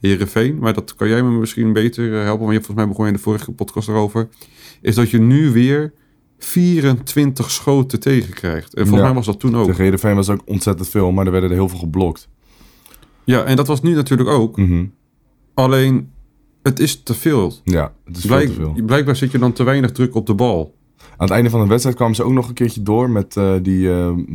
[0.00, 0.58] Herenveen.
[0.58, 2.44] Maar dat kan jij me misschien beter eh, helpen.
[2.46, 4.28] Want je, volgens mij begon je in de vorige podcast erover.
[4.80, 5.92] Is dat je nu weer
[6.38, 8.74] 24 schoten tegenkrijgt.
[8.74, 9.04] En volgens Ja.
[9.06, 9.66] mij was dat toen ook.
[9.66, 12.28] Tegen Heerenveen was ook ontzettend veel, maar er werden er heel veel geblokt.
[13.24, 14.56] Ja, en dat was nu natuurlijk ook.
[14.56, 14.84] Mhm.
[15.54, 16.10] Alleen,
[16.62, 17.52] het is te veel.
[17.64, 18.84] Ja, het is Blijk- veel te veel.
[18.84, 20.76] Blijkbaar zit je dan te weinig druk op de bal.
[20.98, 23.54] Aan het einde van de wedstrijd kwamen ze ook nog een keertje door met eh,
[23.62, 23.90] die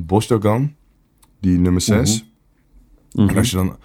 [0.05, 0.73] Bosdogan,
[1.39, 2.25] die nummer 6.
[3.11, 3.29] Mhm.
[3.29, 3.75] En als je dan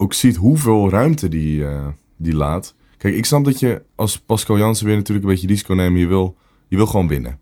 [0.00, 1.86] ook ziet hoeveel ruimte die, eh,
[2.16, 2.74] die laat.
[2.96, 6.00] Kijk, ik snap dat je als Pascal Jansen weer natuurlijk een beetje risico nemen.
[6.00, 6.36] Je wil,
[6.68, 7.38] je wil gewoon winnen.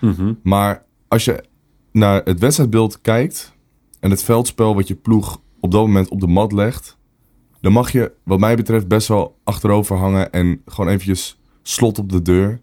[0.00, 0.34] Mhm.
[0.42, 1.44] Maar als je
[1.90, 3.56] naar het wedstrijdbeeld kijkt
[4.00, 6.98] en het veldspel wat je ploeg op dat moment op de mat legt,
[7.60, 12.12] dan mag je, wat mij betreft, best wel achterover hangen en gewoon eventjes slot op
[12.12, 12.60] de deur.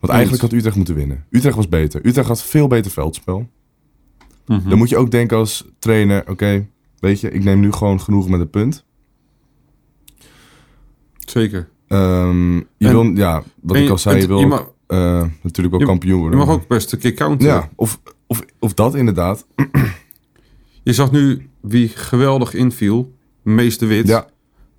[0.00, 1.24] Want eigenlijk had Utrecht moeten winnen.
[1.30, 2.06] Utrecht was beter.
[2.06, 3.48] Utrecht had veel beter veldspel.
[4.46, 4.68] Mhm.
[4.68, 6.66] Dan moet je ook denken als trainer, oké,
[7.00, 8.84] weet je, ik neem nu gewoon genoeg met een punt.
[11.18, 11.68] Zeker.
[11.88, 14.98] Ehm, je En- wil, ja, wat ik al zei, je wil je ook, eh,
[15.42, 16.38] natuurlijk wel je- kampioen Je worden.
[16.38, 17.54] mag ook best een keer counteren.
[17.54, 19.46] Ja, of, of, of dat inderdaad.
[20.82, 23.12] Je zag nu wie geweldig inviel.
[23.42, 24.06] Mees de Wit.
[24.06, 24.26] Ja,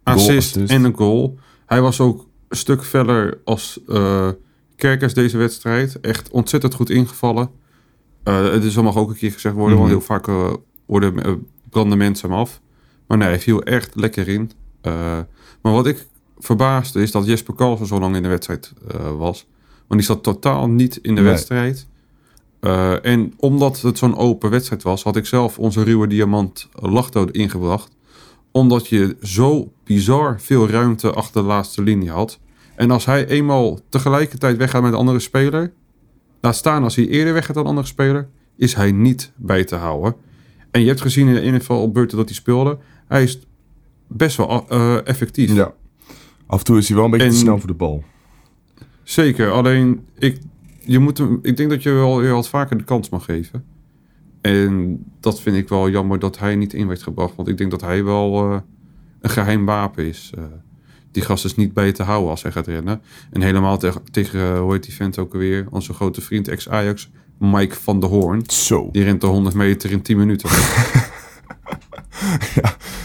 [0.04, 0.72] assist, assist.
[0.72, 1.38] en een goal.
[1.66, 4.30] Hij was ook een stuk verder als eh
[4.76, 6.00] Kerkers deze wedstrijd.
[6.00, 7.50] Echt ontzettend goed ingevallen.
[8.24, 9.78] Eh het is mag ook een keer gezegd worden.
[9.78, 9.88] Mhm.
[9.88, 10.54] Want heel vaak
[10.86, 12.62] worden, branden mensen hem af.
[13.08, 14.52] Maar nee, hij viel echt lekker in.
[14.82, 15.20] Eh,
[15.62, 19.48] maar wat ik verbaasde is dat Jesper Karlsson zo lang in de wedstrijd eh, was.
[19.88, 21.30] Want die zat totaal niet in de Nee.
[21.30, 21.88] wedstrijd.
[22.60, 27.26] Eh, en omdat het zo'n open wedstrijd was, had ik zelf onze ruwe diamant Lachto
[27.26, 27.92] ingebracht.
[28.52, 32.40] Omdat je zo bizar veel ruimte achter de laatste linie had.
[32.76, 35.74] En als hij eenmaal tegelijkertijd weggaat met een andere speler,
[36.42, 38.28] laat staan als hij eerder weggaat dan een andere speler,
[38.58, 40.16] is hij niet bij te houden.
[40.72, 42.78] En je hebt gezien in ieder geval op beurten dat hij speelde,
[43.08, 43.40] hij is
[44.08, 45.54] best wel eh, effectief.
[45.54, 45.74] ja.
[46.46, 48.04] Af en toe is hij wel een beetje En- te snel voor de bal.
[49.04, 50.40] Zeker, alleen ik,
[50.80, 53.64] je moet hem, ik denk dat je wel je wat vaker de kans mag geven.
[54.42, 57.36] En dat vind ik wel jammer dat hij niet in werd gebracht.
[57.36, 58.60] Want ik denk dat hij wel eh,
[59.22, 60.32] een geheim wapen is.
[60.38, 60.44] Eh,
[61.12, 63.02] die gast is niet bij je te houden als hij gaat rennen.
[63.32, 65.68] En helemaal tegen, tegen eh, hoe heet die vent ook alweer?
[65.70, 68.42] Onze grote vriend ex-Ajax, Mike van der Hoorn.
[68.48, 70.50] Zo, Die rent de 100 meter in 10 minuten.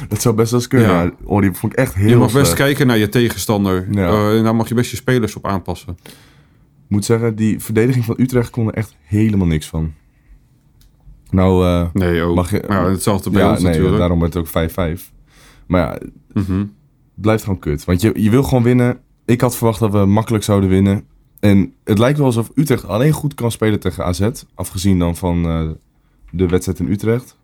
[0.09, 0.89] dat zou best wel eens kunnen.
[0.89, 1.03] Ja.
[1.03, 1.11] Ja.
[1.25, 3.87] Oh, die vond ik echt heel je mag best kijken naar je tegenstander.
[3.91, 4.09] Ja.
[4.09, 5.97] Eh, en daar mag je best je spelers op aanpassen.
[6.05, 9.93] Ik moet zeggen, die verdediging van Utrecht kon er echt helemaal niks van.
[11.31, 12.35] Nou, eh, Nee, ook.
[12.35, 13.99] Mag je- ja, hetzelfde bij ja, ons nee, natuurlijk.
[13.99, 15.13] daarom werd het ook 5-5.
[15.67, 15.99] Maar ja,
[16.33, 16.65] Mhm.
[17.15, 17.85] blijft gewoon kut.
[17.85, 18.99] Want je, je wil gewoon winnen.
[19.25, 21.05] Ik had verwacht dat we makkelijk zouden winnen.
[21.45, 24.31] En het lijkt wel alsof Utrecht alleen goed kan spelen tegen AZ.
[24.55, 25.69] Afgezien dan van eh,
[26.31, 27.37] de wedstrijd in Utrecht.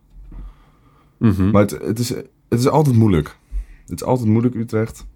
[1.16, 1.50] Mhm.
[1.50, 2.08] Maar het, het, is,
[2.48, 3.36] het is altijd moeilijk.
[3.86, 5.06] Het is altijd moeilijk, Utrecht.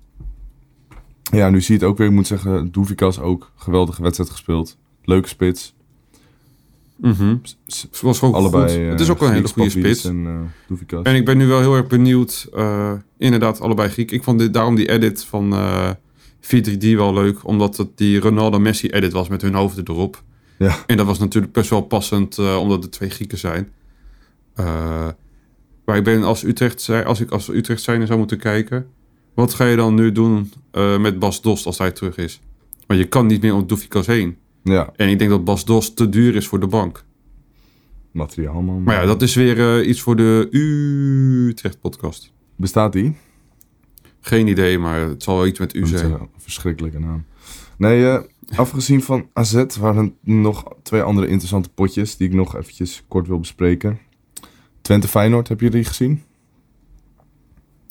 [1.22, 2.06] Ja, nu zie je het ook weer.
[2.06, 3.50] Ik moet zeggen, Doevikas ook.
[3.56, 4.76] Geweldige wedstrijd gespeeld.
[5.04, 5.74] Leuke spits.
[7.02, 8.62] Het was ook Allebei.
[8.68, 8.80] goed.
[8.80, 10.04] eh, Het is ook wel een hele goede spits.
[10.04, 10.98] En eh.
[11.02, 12.48] En ik ben nu wel heel erg benieuwd.
[13.18, 14.10] inderdaad, allebei Griek.
[14.10, 15.52] Ik vond dit, daarom die edit van
[16.50, 17.46] eh 4-3-D wel leuk.
[17.46, 20.22] Omdat het die Ronaldo-Messi-edit was met hun hoofden erop.
[20.58, 20.76] Ja.
[20.86, 23.72] En dat was natuurlijk best wel passend, eh, omdat het twee Grieken zijn.
[24.54, 25.08] Eh,
[25.84, 28.86] maar ik ben als Utrecht, als ik als Utrecht zijnde zou moeten kijken.
[29.34, 32.40] Wat ga je dan nu doen eh, met Bas Dost als hij terug is?
[32.86, 34.36] Want je kan niet meer om Doefikas heen.
[34.62, 37.04] Ja, En ik denk dat Bas Dost te duur is voor de bank.
[38.12, 38.82] materiaal man.
[38.82, 40.48] Maar ja, dat is weer iets voor de
[41.48, 42.32] Utrecht-podcast.
[42.56, 43.16] Bestaat die?
[44.26, 46.12] Geen idee, maar het zal wel iets met u Dat zijn.
[46.12, 47.24] een verschrikkelijke naam.
[47.78, 48.22] Nee, eh,
[48.56, 53.26] afgezien van AZ waren er nog twee andere interessante potjes die ik nog eventjes kort
[53.26, 53.98] wil bespreken.
[54.80, 56.22] Twente Feyenoord, heb je die gezien?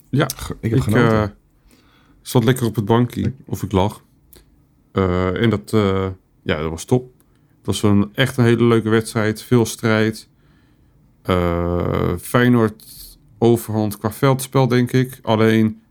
[0.10, 0.28] Ja,
[0.60, 1.24] Ik heb ik eh,
[2.22, 4.04] zat lekker op het bankje, of ik lag.
[4.92, 6.08] Eh, en dat, eh,
[6.44, 7.12] ja, dat was top.
[7.58, 10.30] Het was een, echt een hele leuke wedstrijd, veel strijd.
[11.22, 12.86] Eh, Feyenoord
[13.38, 15.20] overhand qua veldspel, denk ik.
[15.22, 15.82] Alleen,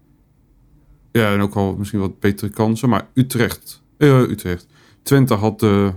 [1.13, 2.89] ja, en ook al misschien wat betere kansen.
[2.89, 4.67] Maar Utrecht, eh, Utrecht.
[5.03, 5.93] Twente had de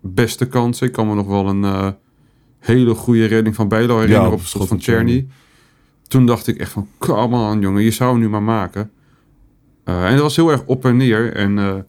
[0.00, 0.86] beste kansen.
[0.86, 1.88] Ik kan me nog wel een eh,
[2.58, 5.10] hele goede redding van Bijlo herinneren op op het schot van Czerny.
[5.10, 5.26] Czerny.
[6.08, 8.90] Toen dacht ik echt van, come on jongen, je zou hem nu maar maken.
[9.84, 11.32] Eh, en dat was heel erg op en neer.
[11.32, 11.86] En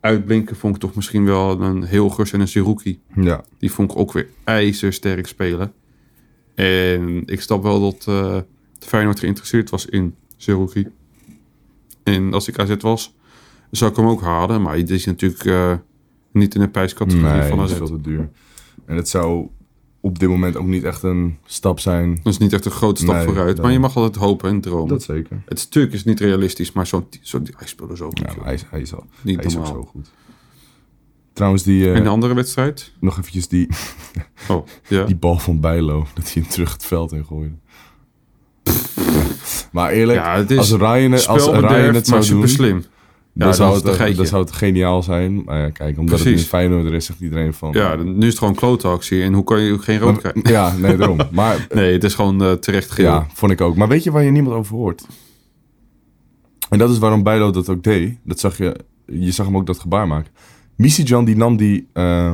[0.00, 3.00] uitblinken vond ik toch misschien wel een Hilgers en een Siruki.
[3.14, 5.72] ja, Die vond ik ook weer ijzersterk spelen.
[6.54, 8.06] En ik snap wel dat
[8.78, 10.86] Feyenoord geïnteresseerd was in Siruki.
[12.04, 13.14] En als ik AZ was,
[13.70, 14.62] zou ik hem ook halen.
[14.62, 15.72] Maar die is natuurlijk eh,
[16.32, 17.72] niet in de prijscategorie nee, van dat AZ.
[17.72, 18.30] is veel te duur.
[18.84, 19.46] En het zou
[20.00, 22.20] op dit moment ook niet echt een stap zijn.
[22.22, 23.56] Dat is niet echt een grote stap Nee, vooruit.
[23.56, 24.88] dan- Maar je mag altijd hopen en dromen.
[24.88, 25.42] Dat zeker.
[25.44, 28.18] Het stuk is niet realistisch, maar zo, zo, hij speelde zo goed.
[28.18, 30.10] Ja, hij, hij, is al, Niet hij is ook zo goed.
[31.32, 32.92] Trouwens, die, eh, En de andere wedstrijd?
[33.00, 33.68] nog eventjes die,
[34.48, 35.04] Oh, ja.
[35.10, 36.06] die bal van Bijlo.
[36.14, 37.54] Dat hij hem terug het veld in gooide.
[39.72, 42.84] Maar eerlijk, ja, het is als Ryan, het- als Ryan het zou doen, super slim.
[43.34, 44.16] dan, zou het, geitje.
[44.16, 45.42] dan zou het geniaal zijn.
[45.44, 46.42] Maar ja, kijk, omdat het Precies.
[46.42, 47.72] nu Feyenoord is, zegt iedereen van...
[47.72, 49.22] Ja, nu is het gewoon klote actie.
[49.22, 50.42] En hoe kan je geen rood krijgen?
[50.50, 51.18] ja, nee, daarom.
[51.30, 53.04] Maar Nee, het is gewoon eh, terecht geel.
[53.04, 53.76] ja, vond ik ook.
[53.76, 55.06] Maar weet je waar je niemand over hoort?
[56.70, 58.16] En dat is waarom Bijlo dat ook deed.
[58.24, 60.32] Dat zag je, je zag hem ook dat gebaar maken.
[60.76, 62.32] Misijan die nam die, eh,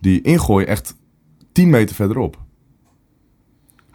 [0.00, 0.94] die ingooi echt
[1.52, 2.36] 10 meter verderop.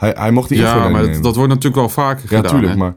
[0.04, 2.52] Hij, hij mocht die Ja, maar dat, dat wordt natuurlijk wel vaker Ja, gedaan.
[2.52, 2.78] tuurlijk, hè.
[2.78, 2.96] maar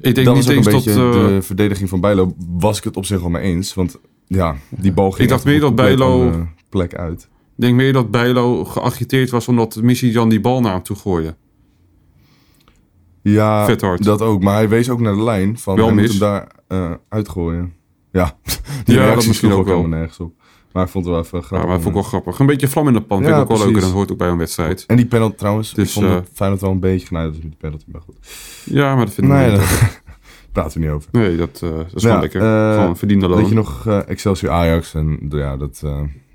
[0.00, 0.86] ik denk dat niet eens dat...
[0.86, 2.34] eh, de verdediging van Bijlo.
[2.58, 3.74] Was ik het op zich wel mee eens.
[3.74, 7.22] Want ja, die bal ging Ik dacht meer dat Bijlo- plek uit.
[7.56, 10.96] Ik denk meer dat Bijlo geagiteerd was omdat Missie Jan die bal naar hem toe
[10.96, 11.34] gooide.
[13.22, 13.66] Ja,
[13.98, 14.42] dat ook.
[14.42, 16.00] Maar hij wees ook naar de lijn van Wel mis.
[16.02, 17.72] moet hem daar eh, uitgooien.
[18.12, 18.36] Ja,
[18.84, 19.76] die Ja, dat reacties misschien ook wel.
[19.76, 20.32] helemaal nergens op.
[20.74, 21.68] Maar ik vond het wel even Ja, grappig.
[21.68, 22.38] maar vond ik wel grappig.
[22.38, 23.18] Een beetje vlam in de pan.
[23.22, 23.72] Ja, vind ik ook wel precies.
[23.74, 23.82] leuk.
[23.82, 24.84] En dat hoort ook bij een wedstrijd.
[24.86, 25.74] En die penalty trouwens.
[25.74, 27.84] Dus, ik vond eh, het Feyenoord wel een beetje genaaid met die penalty.
[27.92, 28.16] Maar goed.
[28.64, 29.56] Ja, maar dat vind ik Nee, niet.
[29.60, 30.00] daar
[30.52, 31.08] praten we niet over.
[31.12, 32.40] Nee, dat, eh, dat is Ja, wel lekker.
[32.42, 33.38] eh, Gewoon verdiende loon.
[33.38, 34.94] Weet je nog Excelsior Ajax?
[34.94, 35.82] En ja, dat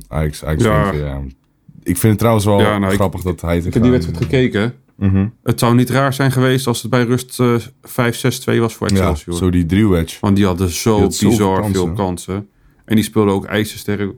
[0.08, 0.92] Ajax, Ajax Ja.
[0.94, 1.22] ja.
[1.84, 3.92] Ik vind het trouwens wel Ja, nou, ik- grappig dat hij het Ik heb die
[3.92, 4.74] wedstrijd gekeken.
[4.96, 5.28] Mhm.
[5.44, 8.96] Het zou niet raar zijn geweest als het bij rust eh 5-6-2 was voor Ja,
[8.96, 9.36] Excelsior.
[9.36, 10.18] zo die driewedge.
[10.22, 11.74] Want die hadden zo Die had bizar kansen.
[11.86, 12.48] veel kansen.
[12.86, 14.12] En die speelden ook ijzersterk.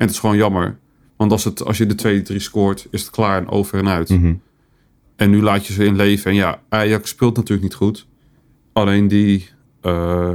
[0.00, 0.78] En het is gewoon jammer.
[1.16, 4.08] Want als, het, als je de 2-3 scoort, is het klaar en over en uit.
[4.08, 4.34] Mhm.
[5.16, 6.30] En nu laat je ze in leven.
[6.30, 8.06] En ja, Ajax speelt natuurlijk niet goed.
[8.72, 9.48] Alleen die
[9.80, 10.34] eh,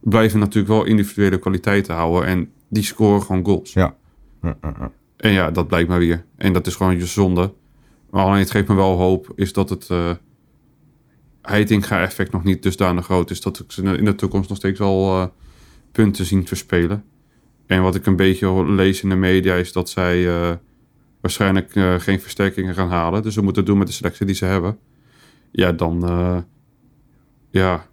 [0.00, 2.28] blijven natuurlijk wel individuele kwaliteiten houden.
[2.28, 3.72] En die scoren gewoon goals.
[3.72, 3.94] Ja.
[4.42, 4.90] Ja, ja, ja.
[5.16, 6.24] En ja, dat blijkt maar weer.
[6.36, 7.52] En dat is gewoon je zonde.
[8.10, 10.10] Maar alleen het geeft me wel hoop, is dat het eh
[11.42, 13.40] Heitinga-effect nog niet dusdanig groot is.
[13.40, 15.26] Dat ik ze in de toekomst nog steeds wel eh,
[15.92, 17.04] punten zien verspelen.
[17.66, 20.52] En wat ik een beetje lees in de media is dat zij eh,
[21.20, 23.22] waarschijnlijk eh, geen versterkingen gaan halen.
[23.22, 24.78] Dus ze moeten het doen met de selectie die ze hebben.
[25.50, 26.38] Ja, dan eh,
[27.50, 27.86] ja,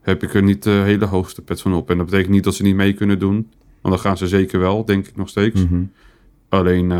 [0.00, 1.90] heb ik er niet de hele hoogste pet van op.
[1.90, 3.50] En dat betekent niet dat ze niet mee kunnen doen.
[3.80, 5.64] Want dan gaan ze zeker wel, denk ik nog steeds.
[5.64, 5.82] Mhm.
[6.48, 6.90] Alleen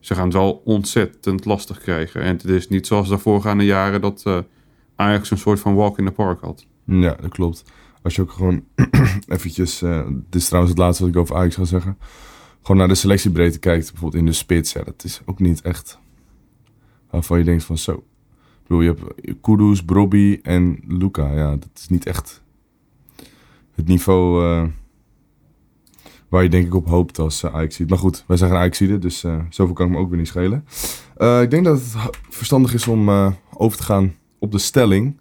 [0.00, 2.22] ze gaan het wel ontzettend lastig krijgen.
[2.22, 4.44] En het is niet zoals de voorgaande jaren dat
[4.96, 6.66] Ajax een soort van walk in the park had.
[6.84, 7.64] Ja, dat klopt.
[8.02, 8.64] Als je ook gewoon
[9.26, 9.82] eventjes...
[9.82, 11.98] eh, dit is trouwens het laatste wat ik over Ajax ga zeggen.
[12.62, 14.72] Gewoon naar de selectiebreedte kijkt, bijvoorbeeld in de spits.
[14.72, 15.98] Ja, dat is ook niet echt
[17.10, 17.92] waarvan je denkt van zo.
[17.92, 21.32] Ik bedoel, je hebt Kudus, Brobby en Luca.
[21.32, 22.42] Ja, dat is niet echt
[23.74, 24.68] het niveau eh,
[26.28, 28.78] waar je denk ik op hoopt als uh, Ajax Maar goed, wij zijn geen Ajax
[28.78, 30.64] dus zoveel kan ik me ook weer niet schelen.
[31.42, 33.08] Ik denk dat het verstandig is om
[33.54, 35.20] over te gaan op de stelling.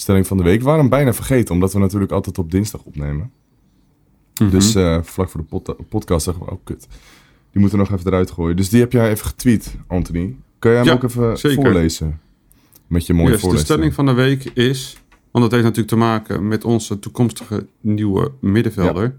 [0.00, 0.62] Stelling van de week.
[0.64, 3.30] Hem bijna vergeten, omdat we natuurlijk altijd op dinsdag opnemen.
[4.40, 4.50] Mhm.
[4.50, 6.86] Dus eh, vlak voor de pod- podcast zeggen we, oh kut.
[7.50, 8.56] Die moeten we nog even eruit gooien.
[8.56, 10.36] Dus die heb jij even getweet, Anthony.
[10.58, 11.62] Kan jij hem Ja, ook even zeker.
[11.62, 12.20] voorlezen?
[12.86, 14.96] Met je mooie Yes, de stelling van de week is,
[15.30, 19.16] want dat heeft natuurlijk te maken met onze toekomstige nieuwe middenvelder,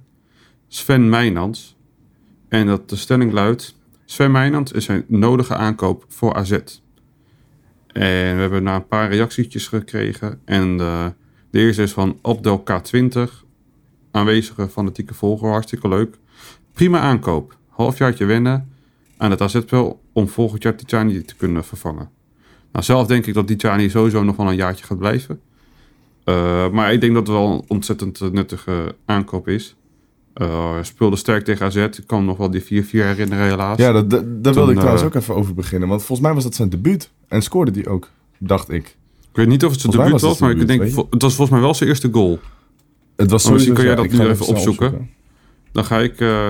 [0.67, 1.75] Sven Meijnans.
[2.47, 6.57] En dat de stelling luidt, Sven Meijnans is een nodige aankoop voor AZ.
[7.93, 10.41] En we hebben na een paar reactietjes gekregen.
[10.45, 11.13] En de,
[11.51, 13.31] de eerste is van Abdel K20,
[14.11, 16.15] aanwezige fanatieke volger, hartstikke leuk.
[16.73, 18.73] Prima aankoop, halfjaartje wennen
[19.17, 22.09] aan het AZ-spel om volgend jaar Tijani te kunnen vervangen.
[22.71, 25.41] Nou, zelf denk ik dat Tijani sowieso nog wel een jaartje gaat blijven.
[26.25, 29.75] Uh, maar ik denk dat het wel een ontzettend uh, nuttige aankoop is.
[30.41, 31.75] Uh, speelde sterk tegen AZ.
[31.75, 33.77] Ik kan me nog wel die 4-4 herinneren helaas.
[33.77, 35.89] Ja, dat, dat, daar wilde ik trouwens eh, ook even over beginnen.
[35.89, 37.09] Want volgens mij was dat zijn debuut.
[37.27, 38.97] En scoorde die ook, dacht ik.
[39.29, 41.59] Ik weet niet of het zijn debuut was maar ik denk, het was volgens mij
[41.59, 42.39] wel zijn eerste goal.
[43.15, 45.09] Het was Oh, misschien kun jij dat nu even opzoeken.
[45.71, 46.49] Dan ga ik uh,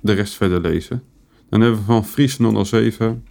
[0.00, 1.02] de rest verder lezen.
[1.50, 3.24] Dan hebben we van Fries 007.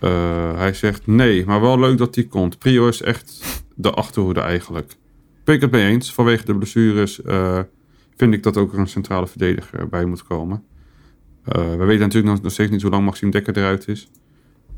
[0.00, 2.58] Uh, hij zegt nee, maar wel leuk dat die komt.
[2.58, 3.40] Prio is echt
[3.74, 4.96] de achterhoede eigenlijk.
[5.44, 6.12] Ben ik het mee eens.
[6.12, 7.58] Vanwege de blessures uh,
[8.16, 10.64] vind ik dat ook er een centrale verdediger bij moet komen.
[11.56, 14.10] Uh, we weten natuurlijk nog, nog steeds niet hoe lang Maxime Dekker eruit is.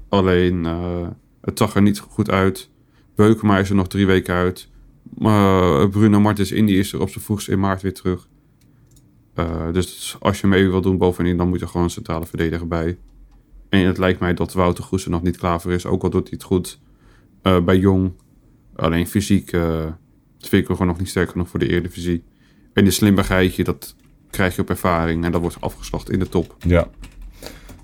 [0.09, 1.07] Alleen, uh,
[1.41, 2.71] het zag er niet goed uit.
[3.15, 4.69] Beukema is er nog drie weken uit.
[5.91, 8.29] Bruno Martens Indy is er op zijn vroegst in maart weer terug.
[9.73, 12.99] Dus als je mee wil doen bovenin, dan moet er gewoon een centrale verdediger bij.
[13.69, 15.87] En het lijkt mij dat Wouter Goes er nog niet klaar voor is.
[15.87, 16.81] Ook al doet hij het goed
[17.43, 18.13] bij Jong.
[18.75, 19.87] Alleen fysiek uh,
[20.39, 22.25] vind ik hem gewoon nog niet sterk genoeg voor de Eredivisie.
[22.79, 23.95] En de slimmigheidje, dat
[24.31, 25.25] krijg je op ervaring.
[25.25, 26.57] En dat wordt afgeslacht in de top.
[26.59, 26.89] Ja.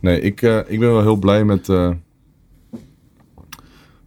[0.01, 1.91] Nee, ik, uh, ik ben wel heel blij met, uh,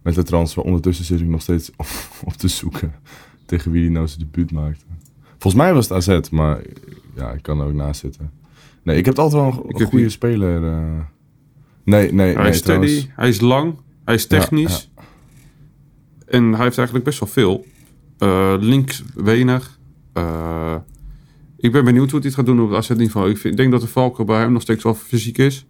[0.02, 0.62] met de transfer.
[0.62, 1.86] Ondertussen zit ik nog steeds op,
[2.24, 2.94] op te zoeken
[3.46, 4.84] tegen wie die nou zijn debuut maakte.
[5.30, 6.60] Volgens mij was het AZ, maar
[7.14, 8.30] ja, ik kan er ook naast zitten.
[8.82, 10.62] Nee, ik heb altijd wel een, een goede speler.
[10.62, 11.00] Uh...
[11.84, 12.52] Nee, nee, hij nee.
[12.52, 13.74] is steady, hij is lang,
[14.04, 14.90] hij is technisch.
[14.96, 15.08] Ja, ja.
[16.38, 17.66] En hij heeft eigenlijk best wel veel.
[18.60, 19.77] Links weinig.
[20.18, 20.74] Uh,
[21.56, 23.30] ik ben benieuwd hoe hij het gaat doen op het AZ-niveau.
[23.30, 25.66] Ik, denk dat de Valko bij hem nog steeds wel fysiek is.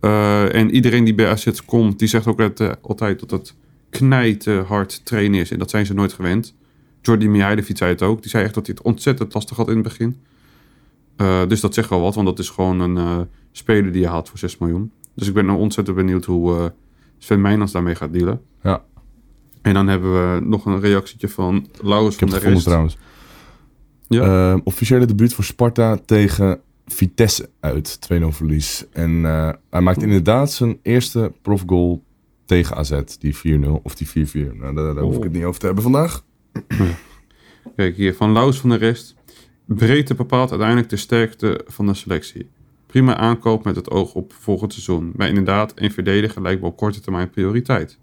[0.00, 3.54] Uh, en iedereen die bij AZ komt, die zegt ook uh, altijd dat het
[3.90, 5.50] knijten hard trainen is.
[5.50, 6.54] En dat zijn ze nooit gewend.
[7.02, 8.20] Jordi Mihailovic zei het ook.
[8.22, 10.16] Die zei echt dat hij het ontzettend lastig had in het begin.
[11.48, 14.38] Dus dat zegt wel wat, want dat is gewoon een speler die je haalt voor
[14.38, 14.92] 6 miljoen.
[15.14, 16.72] Dus ik ben nou ontzettend benieuwd hoe
[17.18, 18.40] Sven Meijnans daarmee gaat dealen.
[18.62, 18.82] Ja.
[19.62, 22.64] En dan hebben we nog een reactietje van Laurens van der Rest.
[22.64, 22.96] trouwens.
[24.10, 24.52] Ja.
[24.52, 27.98] Uh, officiële debuut voor Sparta tegen Vitesse uit.
[28.12, 28.86] 2-0 verlies.
[28.92, 32.02] En uh, hij maakt inderdaad zijn eerste profgoal
[32.44, 33.00] tegen AZ.
[33.18, 34.32] Die 4-0 of die 4-4.
[34.56, 35.24] Nou, daar, daar hoef ik Oh.
[35.24, 36.24] het niet over te hebben vandaag.
[37.76, 39.14] Kijk hier, van Laus van der Rest.
[39.64, 42.48] Breedte bepaalt uiteindelijk de sterkte van de selectie.
[42.86, 45.12] Prima aankoop met het oog op volgend seizoen.
[45.16, 47.98] Maar inderdaad, een verdediger lijkt me op korte termijn prioriteit.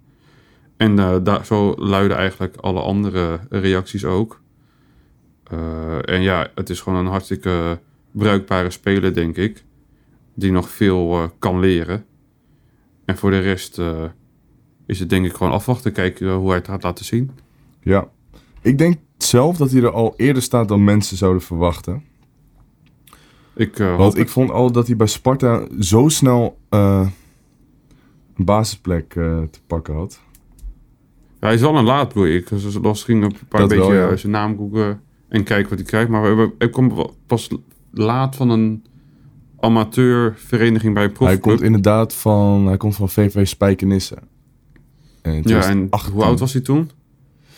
[0.77, 4.41] En uh, daar, zo luiden eigenlijk alle andere reacties ook.
[5.53, 7.79] Uh, en ja, het is gewoon een hartstikke
[8.11, 9.63] bruikbare speler, denk ik.
[10.33, 12.05] Die nog veel uh, kan leren.
[13.05, 14.03] En voor de rest uh,
[14.85, 15.91] is het denk ik gewoon afwachten.
[15.91, 17.31] Kijken hoe hij het gaat laten zien.
[17.81, 18.07] Ja.
[18.61, 22.03] Ik denk zelf dat hij er al eerder staat dan mensen zouden verwachten.
[23.55, 27.07] Ik, uh, Want ik vond al dat hij bij Sparta zo snel uh,
[28.35, 30.19] een basisplek uh, te pakken had.
[31.39, 32.35] Ja, hij is wel een laadbloei.
[32.35, 32.49] Ik
[32.81, 34.15] was ging een paar Dat beetje wel, ja.
[34.15, 36.09] zijn naam googlen en kijken wat hij krijgt.
[36.09, 37.49] Maar ik kom pas
[37.91, 38.85] laat van een
[39.59, 41.41] amateurvereniging bij een Hij profclub.
[41.41, 44.15] komt inderdaad van, hij komt van VV Spijkenisse.
[45.21, 46.13] En ja, en 2018.
[46.13, 46.89] hoe oud was hij toen?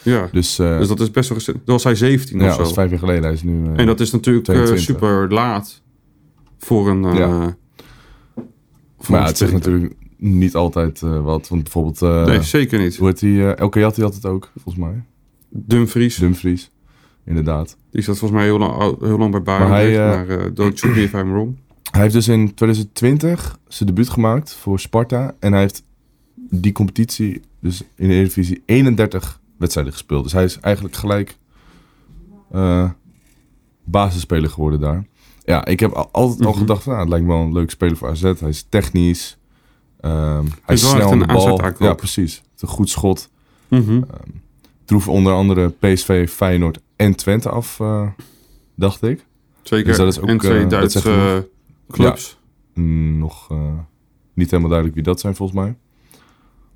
[0.01, 1.58] Ja, Dus, uh, dus dat is best wel recent.
[1.58, 2.63] Dat was hij 17 ja, of dat zo.
[2.63, 3.23] was vijf jaar geleden.
[3.23, 3.63] Hij is nu...
[3.63, 4.86] Uh, En dat is natuurlijk uh, 22.
[4.95, 5.82] super laat
[6.58, 7.01] voor een...
[7.15, 7.58] Ja.
[8.99, 11.47] voor maar ja, het zegt natuurlijk niet altijd wat.
[11.47, 12.27] Want bijvoorbeeld...
[12.27, 12.97] Nee, zeker niet.
[12.97, 13.34] Hoe heet die?
[13.34, 15.03] Uh, Elke Jatti had het ook, volgens mij.
[15.49, 16.71] Dumfries, Dumfries.
[17.29, 17.77] Inderdaad.
[17.91, 19.69] die zat volgens mij heel lang, heel lang bij Bayern.
[19.69, 21.55] Maar hij, eh, uh, don't shoot me if I'm wrong.
[21.91, 25.35] Hij heeft dus in 2020 zijn debuut gemaakt voor Sparta.
[25.39, 25.83] En hij heeft
[26.35, 30.23] die competitie, dus in de Eredivisie, 31 wedstrijden gespeeld.
[30.23, 31.37] Dus hij is eigenlijk gelijk
[32.55, 32.89] uh,
[33.83, 35.05] basisspeler geworden daar.
[35.43, 36.59] Ja, ik heb al- altijd al Mhm.
[36.59, 38.21] gedacht, nou, het lijkt me wel een leuk speler voor AZ.
[38.21, 39.37] Hij is technisch.
[39.99, 41.61] Ehm, hij is is snel aan de bal.
[41.79, 42.35] Ja, precies.
[42.35, 43.29] Het is een goed schot.
[43.67, 44.01] Mhm.
[44.85, 48.07] Troef onder andere PSV, Feyenoord en Twente af, eh,
[48.75, 49.25] dacht ik.
[49.62, 49.85] Zeker.
[49.88, 51.17] Dus dat is ook, en twee eh, Duitse genoeg.
[51.17, 51.38] eh,
[51.91, 52.39] clubs.
[52.73, 53.49] Nog
[54.33, 55.75] niet helemaal duidelijk wie dat zijn volgens mij.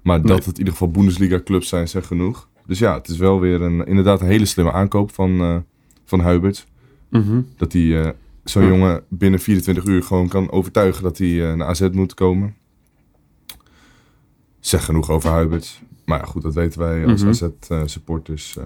[0.01, 2.49] Maar dat het in ieder geval Bundesliga clubs zijn, zegt genoeg.
[2.65, 5.63] Dus ja, het is wel weer een, inderdaad een hele slimme aankoop van,
[6.05, 6.65] van Huibert.
[7.09, 7.41] Mhm.
[7.57, 12.13] Dat hij zo'n jongen binnen 24 uur gewoon kan overtuigen dat hij naar AZ moet
[12.13, 12.55] komen.
[14.59, 15.81] Zeg genoeg over Huibert.
[16.05, 17.29] Maar ja, goed, dat weten wij als Mhm.
[17.79, 18.57] AZ-supporters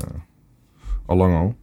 [1.07, 1.55] al lang al.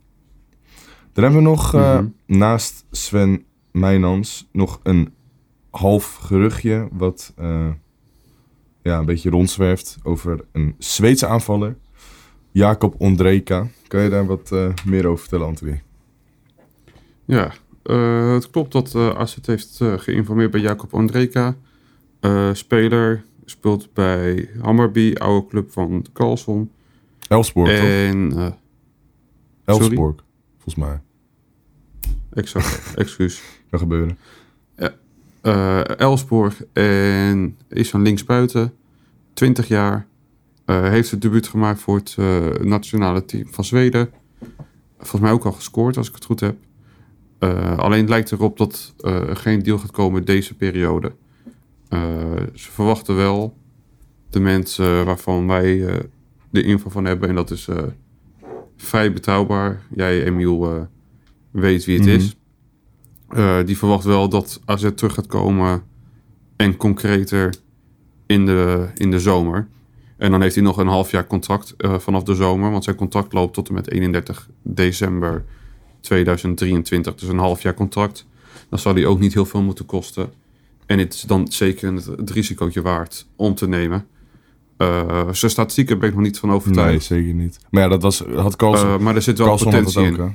[1.13, 2.07] Dan hebben we nog eh, Mhm.
[2.27, 5.15] naast Sven Meijnans nog een
[5.71, 7.69] half geruchtje wat eh,
[8.83, 11.77] ja, een beetje rondzwerft over een Zweedse aanvaller.
[12.51, 13.67] Jacob Ondrejka.
[13.89, 15.83] Kan je daar wat eh, meer over vertellen, Anthony?
[17.25, 17.53] Ja,
[18.35, 21.57] het klopt dat AZ heeft geïnformeerd bij Jacob Ondrejka.
[22.21, 26.71] Eh, speler, speelt bij Hammarby, oude club van Carlson.
[27.29, 27.89] Elsborg, toch?
[27.89, 28.33] En,
[29.65, 31.01] Elsborg, volgens mij.
[32.33, 33.43] exact, excuus.
[33.71, 34.19] Kan gebeuren.
[35.41, 38.75] eh Elsborg en is van linksbuiten,
[39.33, 40.07] 20 jaar.
[40.65, 44.11] Eh, heeft het debuut gemaakt voor het eh, nationale team van Zweden.
[44.99, 46.57] Volgens mij ook al gescoord, als ik het goed heb.
[47.77, 51.13] Alleen het lijkt erop dat er geen deal gaat komen deze periode.
[52.55, 53.57] Ze verwachten wel
[54.31, 55.79] de mensen waarvan wij
[56.51, 57.29] de info van hebben.
[57.29, 57.69] En dat is
[58.77, 59.83] vrij betrouwbaar.
[59.95, 60.83] Jij, Emiel, eh,
[61.51, 62.15] weet wie het Mhm.
[62.17, 62.37] is.
[63.29, 65.83] Eh, die verwacht wel dat AZ terug gaat komen
[66.57, 67.55] en concreter
[68.27, 69.69] in de, in de zomer.
[70.17, 72.97] En dan heeft hij nog een half jaar contract eh, vanaf de zomer, want zijn
[72.97, 75.45] contract loopt tot en met 31 december
[76.01, 77.15] 2023.
[77.15, 78.27] Dus een half jaar contract.
[78.69, 80.33] Dan zal hij ook niet heel veel moeten kosten.
[80.87, 84.07] En het is dan zeker het, het risicootje waard om te nemen.
[84.85, 87.05] Eh zijn statistieken ben ik nog niet van Nee, overtuigd.
[87.05, 87.59] zeker niet.
[87.71, 90.21] Maar ja, dat was, had Carlson, Eh, maar er zit wel Carlson potentie ook, in.
[90.21, 90.29] hè?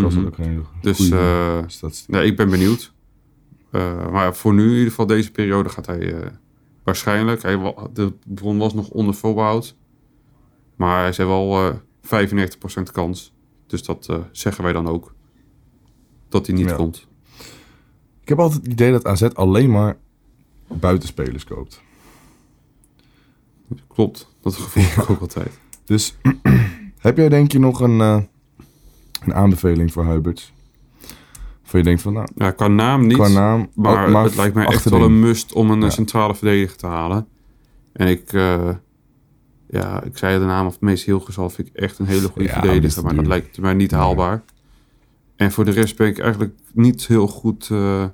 [0.00, 0.28] Carlson Mhm.
[0.28, 2.06] ook Dus.
[2.06, 2.92] Nee, ik ben benieuwd.
[4.10, 6.14] Maar voor nu, in ieder geval deze periode, gaat hij
[6.84, 7.42] waarschijnlijk.
[7.42, 9.76] Hij, de bron was nog onder voorbehoud.
[10.76, 13.32] Maar hij zei wel eh 95% kans.
[13.66, 15.14] Dus dat zeggen wij dan ook.
[16.28, 16.74] Dat hij niet Ja.
[16.76, 17.06] komt.
[18.22, 19.96] Ik heb altijd het idee dat AZ alleen maar
[20.68, 21.82] buitenspelers koopt.
[23.88, 25.58] Klopt, dat gevoel heb ik ook altijd.
[25.84, 26.16] Dus
[26.98, 28.20] heb jij denk je nog een, eh,
[29.24, 30.52] een aanbeveling voor Huibert?
[31.64, 33.16] Of je denkt van, nou, Ja, qua naam niet.
[33.16, 33.68] qua naam...
[33.74, 35.90] Maar, het lijkt mij echt wel een must om een Ja.
[35.90, 37.26] centrale verdediger te halen.
[37.92, 38.68] En ik, eh,
[39.68, 42.60] ja, ik zei de naam of Mees Hilgersal vind ik echt een hele goede Ja,
[42.60, 43.02] verdediger.
[43.04, 44.42] Maar dat lijkt mij niet haalbaar.
[45.36, 48.04] En voor de rest ben ik eigenlijk niet heel goed, eh,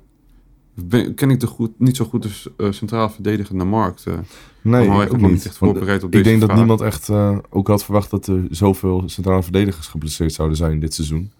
[0.87, 4.05] ben, ken ik de goed, niet zo goed de eh, centraal verdedigende markt.
[4.05, 4.13] eh.
[4.61, 5.45] Nee, ik ook niet.
[5.45, 5.61] echt
[6.03, 9.87] op ik denk dat niemand echt eh, ook had verwacht dat er zoveel centrale verdedigers
[9.87, 11.31] geblesseerd zouden zijn dit seizoen.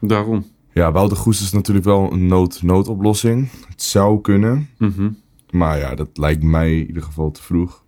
[0.00, 0.44] Daarom.
[0.72, 3.48] Ja, Wouter Goes is natuurlijk wel een nood, noodoplossing.
[3.68, 5.10] Het zou kunnen, Mhm.
[5.50, 7.84] maar ja, dat lijkt mij in ieder geval te vroeg.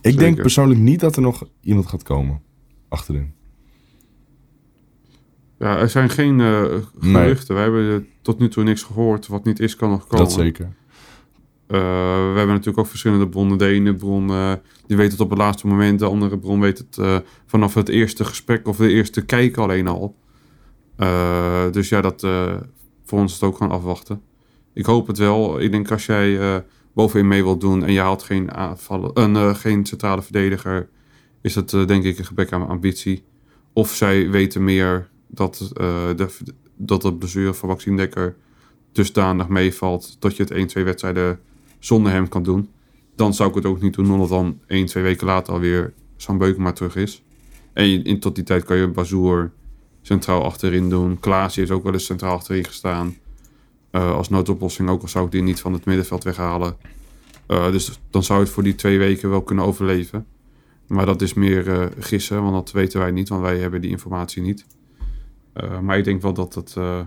[0.00, 2.40] Ik denk persoonlijk niet dat er nog iemand gaat komen
[2.88, 3.32] achterin.
[5.58, 6.80] Ja, er zijn geen Nee.
[7.00, 7.54] geruchten.
[7.54, 9.26] We hebben eh, tot nu toe niks gehoord.
[9.26, 10.24] Wat niet is, kan nog komen.
[10.24, 10.64] Dat zeker.
[11.66, 11.78] Eh,
[12.32, 13.58] we hebben natuurlijk ook verschillende bronnen.
[13.58, 14.26] De ene bron
[14.86, 15.98] die weet het op het laatste moment.
[15.98, 20.16] De andere bron weet het vanaf het eerste gesprek of de eerste kijk alleen al.
[21.70, 22.20] Dus ja, dat
[23.04, 24.20] voor ons is het ook gaan afwachten.
[24.74, 25.60] Ik hoop het wel.
[25.60, 26.62] Ik denk als jij
[26.94, 30.88] bovenin mee wilt doen en je haalt geen, aanvallen, een, geen centrale verdediger,
[31.42, 33.24] is dat denk ik een gebrek aan ambitie.
[33.72, 36.28] Of zij weten meer dat, eh de,
[36.76, 38.36] dat de blessure van Maxime Dekker
[38.96, 41.40] dusdanig meevalt dat je het 1, 2 wedstrijden
[41.78, 42.68] zonder hem kan doen.
[43.16, 46.38] Dan zou ik het ook niet doen, omdat dan 1, 2 weken later alweer Sam
[46.38, 47.22] Beukema terug is.
[47.72, 49.52] En in, tot die tijd kan je Bazoer
[50.02, 51.20] centraal achterin doen.
[51.20, 53.16] Klaas heeft ook wel eens centraal achterin gestaan.
[53.90, 56.76] Eh, als noodoplossing ook al zou ik die niet van het middenveld weghalen.
[57.46, 60.26] Eh, dus dan zou het voor die twee weken wel kunnen overleven.
[60.86, 64.42] Maar dat is meer gissen, want dat weten wij niet, want wij hebben die informatie
[64.42, 64.66] niet.
[65.56, 67.00] Eh, maar ik denk wel dat het eh,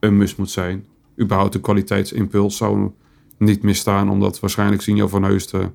[0.00, 0.86] een must moet zijn.
[1.20, 2.90] Überhaupt de kwaliteitsimpuls zou
[3.38, 5.74] niet misstaan, omdat waarschijnlijk Sinjo van Heusden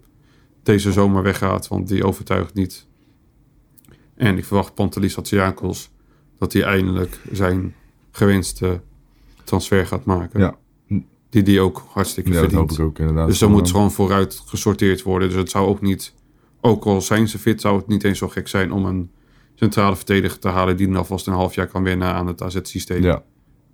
[0.64, 2.88] deze zomer weggaat, want die overtuigt niet.
[4.16, 5.92] En ik verwacht Pantelis Hatsiakos
[6.38, 7.76] dat hij eindelijk zijn
[8.12, 8.82] gewenste
[9.44, 10.40] transfer gaat maken.
[10.40, 10.58] Ja.
[11.30, 12.70] Die die ook hartstikke Ja, dat verdient.
[12.70, 13.28] hoop ik ook inderdaad.
[13.28, 15.28] Dus dan moet het gewoon vooruit gesorteerd worden.
[15.28, 16.14] Dus het zou ook niet,
[16.62, 19.12] ook al zijn ze fit, zou het niet eens zo gek zijn om een
[19.60, 23.04] centrale verdediger te halen die dan alvast een half jaar kan wennen aan het AZ-systeem.
[23.04, 23.24] Ja,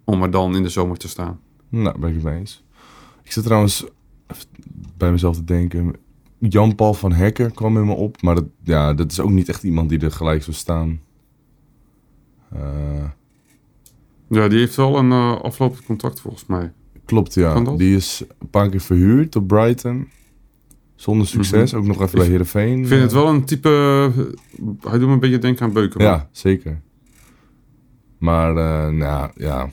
[0.03, 1.39] Om er dan in de zomer te staan.
[1.69, 2.63] nou, ben ik het mee eens.
[3.23, 3.85] Ik zit trouwens
[4.97, 5.93] bij mezelf te denken.
[6.39, 8.21] Jan-Paul van Hekker kwam in me op.
[8.21, 10.99] Maar dat, ja, dat is ook niet echt iemand die er gelijk zou staan.
[12.51, 13.09] Eh,
[14.29, 16.73] Ja, die heeft wel een eh, aflopend contract volgens mij.
[17.05, 17.61] klopt, ja.
[17.61, 20.07] Die is een paar keer verhuurd door Brighton.
[20.95, 21.73] Zonder succes.
[21.73, 22.73] Ook nog even bij Heerenveen.
[22.73, 22.81] Mhm.
[22.81, 23.69] Ik vind het wel een type...
[23.69, 24.23] eh,
[24.89, 26.07] hij doet me een beetje denken aan Beukenman.
[26.11, 26.81] Ja, zeker.
[28.17, 29.69] Maar eh, nou ja,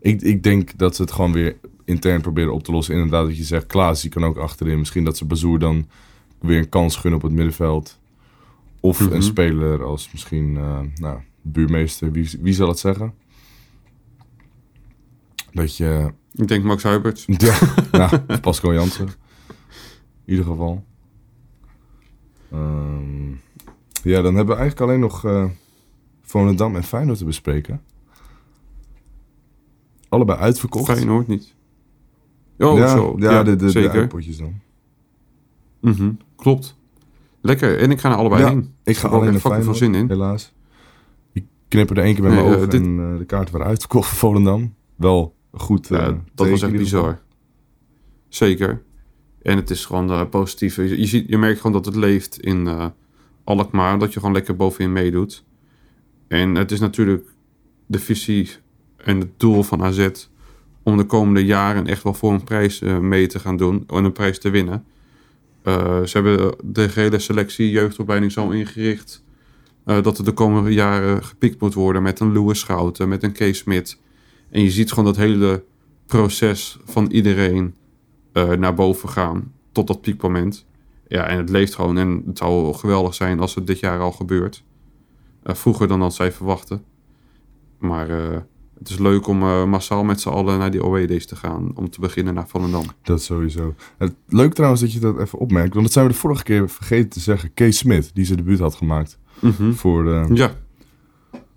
[0.00, 2.94] ik, ik denk dat ze het gewoon weer intern proberen op te lossen.
[2.94, 4.78] Inderdaad, dat je zegt, Klaas, die kan ook achterin.
[4.78, 5.88] Misschien dat ze Bazoer dan
[6.40, 7.98] weer een kans gunnen op het middenveld.
[8.80, 9.12] Of Mhm.
[9.12, 13.14] een speler als misschien, eh, nou, buurmeester, wie, wie zal het zeggen?
[15.52, 17.24] Dat je, Ik denk Max Huibert.
[17.36, 17.58] ja,
[17.92, 19.08] nou, Pascal Jansen.
[20.28, 20.84] In ieder geval.
[22.52, 23.28] Ehm,
[24.02, 25.44] ja, dan hebben we eigenlijk alleen nog eh
[26.22, 27.80] Volendam en Feyenoord te bespreken.
[30.08, 30.84] Allebei uitverkocht.
[30.92, 31.54] Feyenoord niet.
[32.58, 33.14] Oh, ja, zo.
[33.18, 33.90] Ja, de, de, de zeker.
[33.90, 34.60] uitpotjes dan.
[35.80, 36.76] Mhm, Klopt.
[37.40, 37.78] Lekker.
[37.78, 38.74] En ik ga naar allebei Ja, heen.
[38.84, 40.08] Ik ga alleen naar Feyenoord, veel zin in.
[40.08, 40.52] helaas.
[41.32, 43.66] Ik knip er één keer Nee, mijn eh, ogen dit- en eh, de kaarten waren
[43.68, 44.74] uitverkocht voor Volendam.
[44.96, 45.88] Wel goed.
[45.88, 47.20] Ja, dat was echt bizar.
[48.28, 48.82] Zeker.
[49.42, 50.76] En het is gewoon eh, positief.
[50.76, 52.86] Je, je, ziet, je merkt gewoon dat het leeft in eh
[53.44, 53.98] Alkmaar.
[53.98, 55.44] Dat je gewoon lekker bovenin meedoet.
[56.28, 57.26] En het is natuurlijk
[57.86, 58.50] de visie
[58.96, 60.08] en het doel van AZ...
[60.82, 63.84] om de komende jaren echt wel voor een prijs eh, mee te gaan doen.
[63.86, 64.84] En een prijs te winnen.
[66.04, 69.24] Ze hebben de hele selectie jeugdopleiding zo ingericht...
[69.84, 73.58] dat er de komende jaren gepikt moet worden met een Louis Schouten, met een Kees
[73.58, 73.98] Smit.
[74.50, 75.64] En je ziet gewoon dat hele
[76.06, 77.74] proces van iedereen
[78.32, 80.66] eh, naar boven gaan tot dat piekmoment.
[81.08, 81.98] Ja, en het leeft gewoon.
[81.98, 84.64] En het zou geweldig zijn als het dit jaar al gebeurt.
[85.42, 86.84] Eh, vroeger dan dat zij verwachten.
[87.78, 88.38] Maar eh,
[88.78, 91.70] het is leuk om massaal met z'n allen naar die OED's te gaan.
[91.74, 92.84] Om te beginnen naar Volendam.
[93.02, 93.74] Dat sowieso.
[93.98, 95.72] Het, leuk trouwens dat je dat even opmerkt.
[95.72, 97.54] Want dat zijn we de vorige keer vergeten te zeggen.
[97.54, 99.18] Kees Smit, die zijn debuut had gemaakt
[99.72, 100.52] voor, eh, Ja,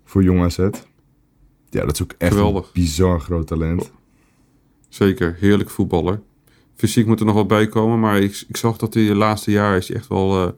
[0.04, 0.58] voor Jong AZ.
[1.68, 2.64] Ja, dat is ook echt Geweldig.
[2.64, 3.92] een bizar groot talent.
[4.88, 5.36] zeker.
[5.40, 6.20] Heerlijk voetballer.
[6.82, 8.00] Fysiek moet er nog wat bij komen.
[8.00, 10.52] Maar ik, ik zag dat hij de laatste jaar is echt wel eh,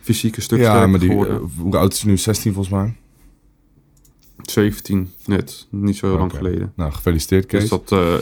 [0.00, 1.36] fysiek een stuk Ja, sterker maar die, geworden.
[1.36, 2.16] eh, hoe oud is hij nu?
[2.16, 2.96] 16 volgens mij.
[4.42, 5.66] 17 net.
[5.70, 6.72] Niet zo lang geleden.
[6.76, 7.60] Nou, gefeliciteerd Kees.
[7.60, 7.92] Dus dat...
[7.92, 8.14] eh,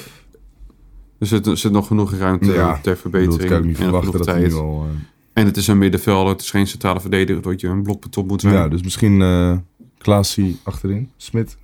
[1.18, 3.38] er zit, er zit nog genoeg ruimte Ja, ter Ik bedoel, verbetering.
[3.40, 4.86] dat kan ik niet en verwachten dat hij nu al...
[5.32, 6.32] En het is een middenvelder.
[6.32, 7.42] Het is geen centrale verdediger.
[7.42, 8.54] Dat je een blokbeton moet zijn.
[8.54, 9.56] ja, dus misschien eh
[9.98, 11.10] Klaasie achterin.
[11.16, 11.56] Smit.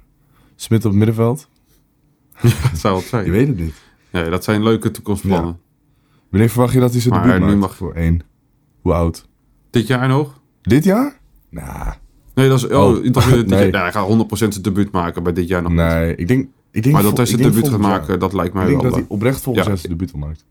[0.57, 1.49] Smit op het middenveld.
[2.43, 3.25] dat zou het zijn.
[3.25, 3.75] Je weet het niet.
[4.11, 5.59] Ja, dat zijn leuke toekomstplannen.
[6.35, 8.21] Wanneer verwacht je dat hij zijn debuut nu maakt mag- voor één?
[8.81, 9.29] Hoe oud?
[9.71, 10.41] Dit jaar nog?
[10.63, 11.21] Dit jaar?
[11.51, 11.93] Nou,
[12.35, 12.67] Nee, dat is...
[12.69, 13.15] Oh, Oh, dit
[13.47, 13.47] nee.
[13.47, 15.81] jaar- ja, hij gaat 100% zijn debuut maken bij dit jaar nog niet.
[15.81, 16.15] nee.
[16.15, 17.81] Ik denk, ik denk Maar dat hij zijn debuut gaat jaar.
[17.81, 18.91] maken, dat lijkt mij Ik denk wel.
[18.91, 19.71] dat hij eh, oprecht volgend Ja.
[19.71, 20.45] jaar zijn debuut al maakt.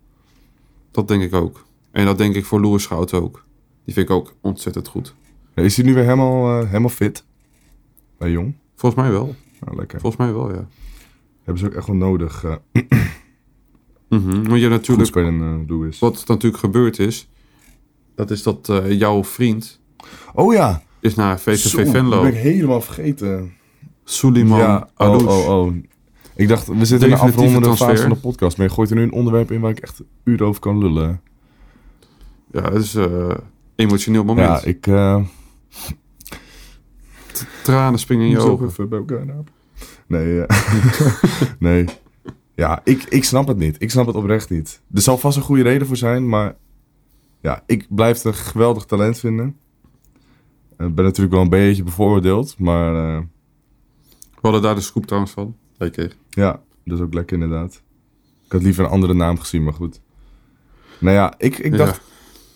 [0.91, 1.65] Dat denk ik ook.
[1.91, 3.45] En dat denk ik voor Louis Schout ook.
[3.85, 5.15] Die vind ik ook ontzettend goed.
[5.55, 7.25] Ja, is hij nu weer helemaal, eh, helemaal fit?
[8.17, 8.53] Bij Jong?
[8.75, 9.35] Volgens mij wel.
[9.59, 9.99] Nou, lekker.
[9.99, 10.67] Volgens mij wel, ja.
[11.43, 12.43] Hebben ze ook echt wel nodig.
[14.13, 14.31] eh Mhm.
[14.43, 15.07] Want je hebt natuurlijk...
[15.07, 15.99] spelen uh, Louis.
[15.99, 17.29] Wat natuurlijk gebeurd is...
[18.15, 19.81] Dat is dat eh, jouw vriend
[20.33, 20.83] Oh ja.
[20.99, 22.21] is naar VVV Zo, Dat Venlo.
[22.21, 23.53] ben ik helemaal vergeten.
[24.03, 25.27] Suleiman ja, oh, Alouche.
[25.27, 25.73] oh, oh.
[26.35, 28.57] Ik dacht, we zitten in de afrondende fase van de podcast.
[28.57, 31.21] Maar je gooit er nu een onderwerp in waar ik echt uren over kan lullen.
[32.51, 33.37] Ja, het is een
[33.75, 34.47] emotioneel moment.
[34.61, 34.87] Ja, ik...
[34.87, 35.23] eh
[37.63, 38.67] Tranen springen in je ogen.
[38.67, 39.25] even bij elkaar.
[40.07, 40.73] Nee, eh,
[41.59, 41.85] nee.
[42.55, 43.75] Ja, ik, ik snap het niet.
[43.81, 44.81] Ik snap het oprecht niet.
[44.93, 46.55] Er zal vast een goede reden voor zijn, maar...
[47.41, 49.57] Ja, ik blijf het een geweldig talent vinden.
[50.77, 52.95] Ik ben natuurlijk wel een beetje bevooroordeeld, maar...
[52.95, 53.21] eh,
[54.31, 55.55] We hadden daar de scoop trouwens van.
[55.77, 56.15] Lekker.
[56.29, 57.81] Ja, dat is ook lekker inderdaad.
[58.45, 60.01] Ik had liever een andere naam gezien, maar goed.
[60.99, 62.01] Nou ja, ik, ik dacht,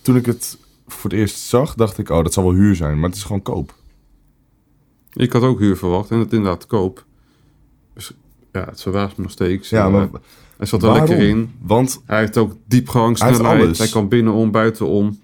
[0.01, 2.99] toen ik het voor het eerst zag, dacht ik, oh, dat zal wel huur zijn.
[2.99, 3.75] Maar het is gewoon koop.
[5.13, 7.05] Ik had ook huur verwacht en het inderdaad koop.
[8.57, 9.69] Ja, het verbaast me nog steeds.
[9.69, 10.07] Ja, Eh, maar
[10.57, 11.07] hij zat er waarom?
[11.07, 11.51] lekker in.
[11.61, 13.77] Want, Hij heeft ook diepgang, Hij snelheid.
[13.77, 15.19] Hij kan binnenom, buitenom.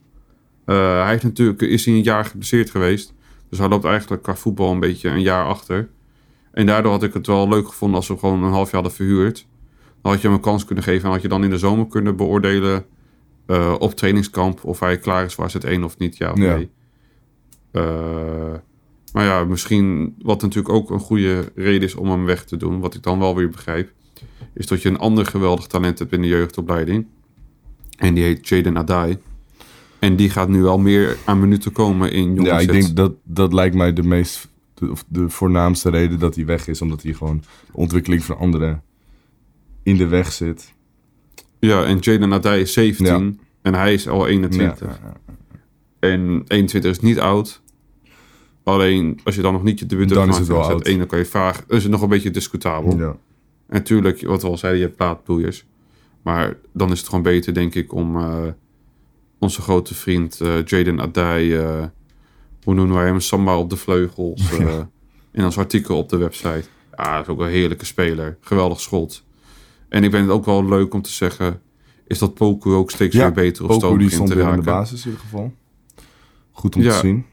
[0.65, 3.13] Eh, hij heeft natuurlijk, is hij een jaar geblesseerd geweest.
[3.49, 5.89] Dus hij loopt eigenlijk qua voetbal een beetje een jaar achter.
[6.51, 8.81] En daardoor had ik het wel leuk gevonden als we hem gewoon een half jaar
[8.81, 9.47] hadden verhuurd.
[10.01, 11.88] Dan had je hem een kans kunnen geven en had je dan in de zomer
[11.88, 12.86] kunnen beoordelen
[13.45, 16.55] eh, op trainingskamp of hij klaar is voor AZ1 of niet, ja of Ja.
[16.55, 16.69] nee.
[19.14, 22.80] Maar ja, misschien wat natuurlijk ook een goede reden is om hem weg te doen,
[22.80, 23.91] wat ik dan wel weer begrijp,
[24.53, 27.05] is dat je een ander geweldig talent hebt in de jeugdopleiding.
[27.97, 29.18] En die heet Jaden Adai.
[29.99, 32.47] En die gaat nu al meer aan minuten komen in jongens.
[32.47, 36.36] ja, ik denk dat dat lijkt mij de meest, de, of de voornaamste reden dat
[36.36, 36.82] hij weg is.
[36.82, 38.84] Omdat hij gewoon de ontwikkeling van anderen
[39.84, 40.74] in de weg zit.
[41.59, 44.80] Ja, en Jaden Adai is 17 en hij is al 21.
[44.80, 45.34] Ja, ja, ja.
[45.99, 47.61] En 21 is niet oud.
[48.64, 51.64] Alleen als je dan nog niet je debuut hebt gemaakt dan kan je vragen.
[51.68, 52.97] Is het nog een beetje discutabel.
[52.97, 53.07] Ja.
[53.07, 53.18] En
[53.68, 55.66] natuurlijk, wat we al zeiden, je hebt plaatbloeiers.
[56.22, 58.43] Maar dan is het gewoon beter, denk ik, om eh,
[59.39, 61.84] onze grote vriend eh, Jaden Adai, eh,
[62.64, 64.80] hoe noemen wij hem, Samba op de vleugels, eh,
[65.32, 66.64] in ons artikel op de website.
[66.97, 68.38] Ja, dat is ook een heerlijke speler.
[68.41, 69.24] Geweldig schot.
[69.89, 71.61] En ik ben het ook wel leuk om te zeggen,
[72.07, 74.45] is dat Poku ook steeds Ja, weer beter Poku stoom die begint stond te weer
[74.45, 74.74] aan de raken.
[74.74, 75.53] basis in ieder geval.
[76.51, 76.91] Goed om Ja.
[76.91, 77.26] te zien.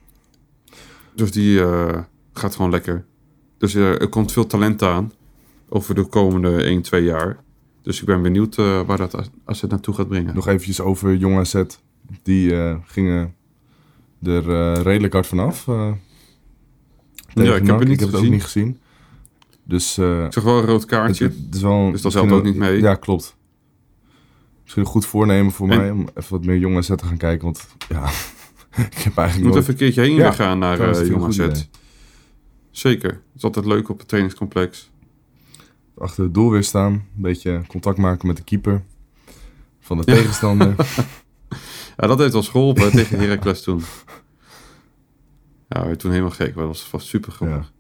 [1.21, 1.99] Dus die eh,
[2.33, 3.05] gaat gewoon lekker.
[3.59, 5.13] Dus eh, er komt veel talent aan
[5.69, 7.39] over de komende 1, 2 jaar.
[7.83, 10.35] Dus ik ben benieuwd eh, waar dat als het naartoe gaat brengen.
[10.35, 11.63] Nog eventjes over Jong AZ.
[12.23, 12.55] Die
[12.85, 13.35] gingen
[14.23, 14.43] er
[14.83, 15.65] redelijk hard vanaf.
[15.67, 15.95] Ja,
[17.55, 18.31] ik heb het niet ik heb het ook gezien.
[18.33, 18.79] niet gezien.
[19.65, 21.25] Dus Ik zag wel een rood kaartje.
[21.25, 21.91] het is wel...
[21.91, 22.81] Dus dat helpt ook niet mee.
[22.81, 23.37] Ja, klopt.
[24.63, 27.17] Misschien een goed voornemen voor En- mij om even wat meer Jong AZ te gaan
[27.17, 27.45] kijken.
[27.45, 28.11] Want ja,
[28.91, 29.55] ik heb moet nooit...
[29.57, 31.65] even een keertje heen Ja, gaan naar uh, dat Jong AZ.
[32.71, 33.11] Zeker.
[33.11, 34.91] Het is altijd leuk op het trainingscomplex.
[35.99, 36.93] achter het doel weer staan.
[36.93, 38.83] Een beetje contact maken met de keeper
[39.81, 40.75] van de tegenstander.
[41.97, 43.83] Ja, dat heeft ons geholpen tegen Heracles toen.
[45.69, 46.55] Ja, we toen helemaal gek.
[46.55, 47.73] Dat was, was super grappig.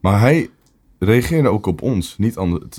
[0.00, 0.50] Maar hij
[0.98, 2.18] reageerde ook op ons.
[2.18, 2.64] Niet anders.
[2.64, 2.76] Het,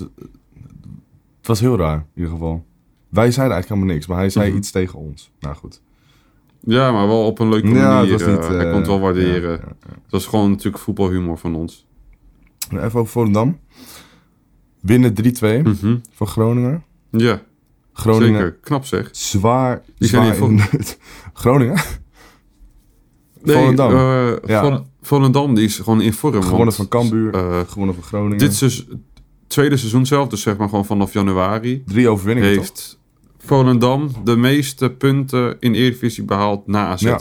[1.38, 2.64] het was heel raar, in ieder geval.
[3.08, 4.56] Wij zeiden eigenlijk helemaal niks, maar hij zei Mhm.
[4.56, 5.30] iets tegen ons.
[5.40, 5.80] Nou goed.
[6.66, 8.12] Ja, maar wel op een leuke Ja, manier.
[8.12, 8.38] het was niet...
[8.44, 9.50] eh, hij eh, kon het wel waarderen.
[9.50, 11.86] ja, ja, Het was gewoon natuurlijk voetbalhumor van ons.
[12.70, 12.84] ja.
[12.84, 13.58] Even over Volendam.
[14.80, 15.96] Winnen 3-2 Mhm.
[16.12, 16.84] van Groningen.
[17.10, 17.42] Ja,
[17.92, 18.52] Groningen zeker.
[18.60, 19.08] Knap zeg.
[19.12, 20.98] zwaar, Die zijn zwaar het-
[21.34, 21.80] Groningen?
[23.42, 23.90] Nee, Volendam.
[23.90, 24.60] eh, Ja.
[24.62, 26.42] Vol- Volendam die is gewoon in vorm.
[26.42, 28.38] Gewonnen van Cambuur, eh, gewonnen van Groningen.
[28.38, 29.04] dit seizoen,
[29.46, 32.98] tweede seizoen zelf, dus zeg maar gewoon vanaf januari, Drie overwinningen heeft
[33.46, 37.02] Volendam de meeste punten in Eredivisie behaald na AZ.
[37.02, 37.10] Ja.
[37.10, 37.20] Ja,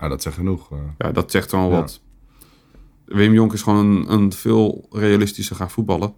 [0.00, 0.70] Ja, dat zegt genoeg.
[0.98, 1.12] eh.
[1.12, 1.80] dat zegt wel Ja.
[1.80, 2.00] wat.
[3.04, 6.14] Wim Jonk is gewoon een, een veel realistischer gaan voetballen.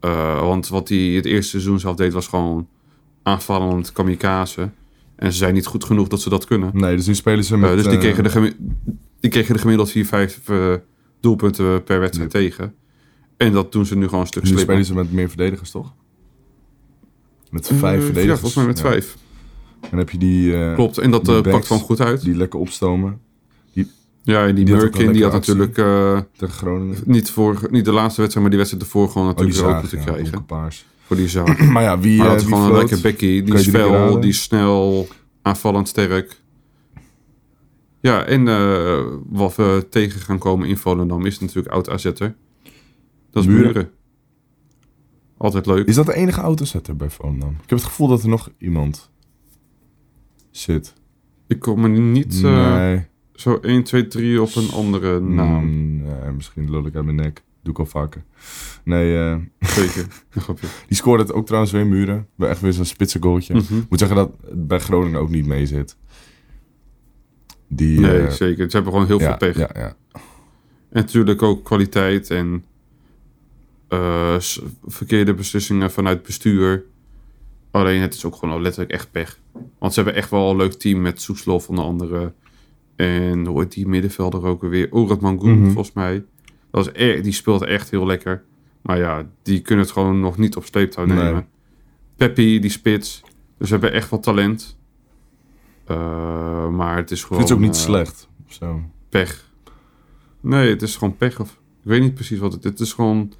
[0.00, 2.68] Eh, want wat hij het eerste seizoen zelf deed, was gewoon
[3.22, 4.70] aanvallend kamikaze.
[5.16, 6.70] En ze zijn niet goed genoeg dat ze dat kunnen.
[6.72, 7.70] Nee, dus nu spelen ze met...
[7.70, 8.56] Eh, dus die kregen, de
[9.20, 10.74] die kregen de gemiddeld 4, 5 eh,
[11.20, 12.74] doelpunten per wedstrijd tegen.
[13.36, 14.68] En dat doen ze nu gewoon een stuk Nu slimmer.
[14.68, 15.94] spelen ze met meer verdedigers, toch?
[17.54, 18.40] Met vijf Ja, verdedigers.
[18.40, 18.84] volgens mij met Ja.
[18.84, 19.16] vijf.
[19.90, 22.20] Dan heb je die, eh, Klopt, en dat die eh, backs pakt gewoon goed uit.
[22.24, 23.20] die lekker opstomen
[24.22, 26.96] ja, en die, die had die had natuurlijk eh, tegen Groningen.
[27.04, 29.80] niet, voor, niet de laatste wedstrijd, maar die wedstrijd ervoor gewoon Oh, die natuurlijk ook
[29.82, 30.46] zagen, moeten ja, krijgen.
[30.46, 30.84] paars.
[31.06, 31.58] Voor die zaak.
[31.72, 33.42] Maar ja, wie, Maar is wie gewoon een lekker bekkie.
[33.42, 35.08] Die is fel, die is snel,
[35.42, 36.40] aanvallend sterk.
[38.00, 38.44] Ja, en
[39.30, 42.34] wat we tegen gaan komen in Volendam is natuurlijk oud AZ'er.
[43.30, 43.46] Dat is.
[43.46, 43.90] Muren.
[45.44, 45.86] Altijd leuk.
[45.86, 47.50] Is dat de enige autozetter bij Volendam?
[47.50, 49.10] Ik heb het gevoel dat er nog iemand
[50.50, 50.94] zit.
[51.46, 53.06] Ik kom er niet eh, nee.
[53.32, 55.64] zo 1, 2, 3 op een andere naam.
[55.64, 57.42] Mm, nee, misschien lul ik uit mijn nek.
[57.62, 58.24] Doe ik al vaker.
[58.84, 59.36] Nee, eh,
[59.78, 60.06] Zeker.
[60.88, 62.26] Die scoorde het ook trouwens weer muren.
[62.34, 63.54] Wel echt weer zo'n spitse goaltje.
[63.54, 63.74] Mhm.
[63.88, 65.96] Moet zeggen dat het bij Groningen ook niet mee zit.
[67.68, 68.70] Die, Nee, eh, zeker.
[68.70, 69.58] Ze hebben gewoon heel ja, veel pech.
[69.58, 69.96] Ja, ja.
[70.12, 70.20] En
[70.90, 72.64] natuurlijk ook kwaliteit en
[73.98, 74.36] eh,
[74.86, 76.84] verkeerde beslissingen vanuit bestuur.
[77.70, 79.38] Alleen het is ook gewoon letterlijk echt pech.
[79.78, 82.32] Want ze hebben echt wel een leuk team met Soeslof onder andere.
[82.96, 84.88] En hoe heet die middenvelder ook weer?
[84.92, 85.64] Orat Mangoen, Mhm.
[85.70, 86.24] volgens mij.
[86.70, 88.44] Dat is e- die speelt echt heel lekker.
[88.82, 91.16] Maar ja, die kunnen het gewoon nog niet op sleeptouw Nee.
[91.16, 91.46] nemen.
[92.16, 93.22] Peppy, die spits.
[93.58, 94.78] Dus ze hebben echt wel talent.
[95.86, 97.38] Eh, maar het is Ik gewoon...
[97.38, 98.28] vind het ook niet eh, slecht.
[98.48, 98.80] Zo.
[99.08, 99.50] pech.
[100.40, 101.40] Nee, het is gewoon pech.
[101.40, 102.70] Of, ik weet niet precies wat het is.
[102.70, 103.32] Het is gewoon...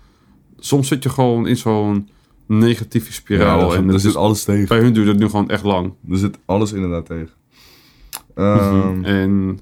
[0.58, 2.08] Soms zit je gewoon in zo'n
[2.46, 3.74] negatieve Ja, spiraal.
[3.74, 4.68] en het zit alles tegen.
[4.68, 5.92] bij hun duurt het nu gewoon echt lang.
[6.10, 7.30] Er zit alles inderdaad tegen.
[8.34, 9.58] Ehm, En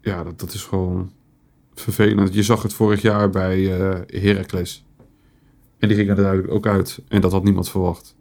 [0.00, 1.10] ja, dat, dat is gewoon
[1.74, 2.34] vervelend.
[2.34, 4.84] Je zag het vorig jaar bij eh Heracles.
[5.78, 7.02] En die ging er duidelijk ook uit.
[7.08, 8.16] En dat had niemand verwacht.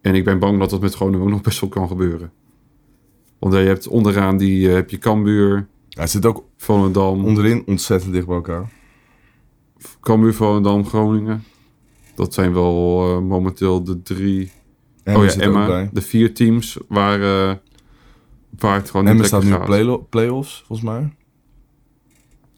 [0.00, 2.32] En ik ben bang dat dat met Groningen ook nog best wel kan gebeuren.
[3.38, 7.24] Want je hebt onderaan die, eh, heb je Cambuur, ja, het zit ook Volendam.
[7.24, 8.72] onderin ontzettend dicht bij elkaar.
[10.00, 11.42] Cambuur, Volendam, Groningen.
[12.14, 14.50] Dat zijn wel eh, momenteel de drie...
[15.02, 15.88] Emmen oh ja, Emma.
[15.92, 17.54] De vier teams waar, eh,
[18.58, 21.14] waar het gewoon niet Emmen staat nu play- play-offs, volgens mij.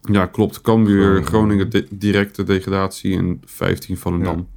[0.01, 0.61] Ja, klopt.
[0.61, 1.69] Cambuur, Groningen.
[1.69, 4.47] De, directe degradatie en 15 Volendam.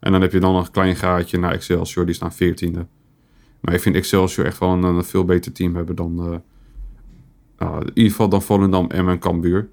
[0.00, 2.86] En dan heb je dan nog een klein gaatje naar Excelsior, die staan 14e.
[3.60, 6.18] Maar ik vind Excelsior echt wel een, een veel beter team hebben dan...
[6.18, 6.38] eh,
[7.58, 9.68] nou, in ieder geval dan Volendam, Emmen en Cambuur.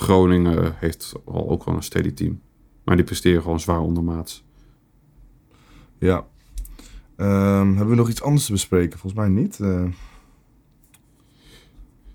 [0.00, 2.40] Groningen heeft wel ook wel een steady team.
[2.84, 4.44] Maar die presteren gewoon zwaar ondermaats.
[5.98, 6.26] Ja.
[7.16, 8.98] Ehm, hebben we nog iets anders te bespreken?
[8.98, 9.60] Volgens mij niet.
[9.60, 9.84] Eh,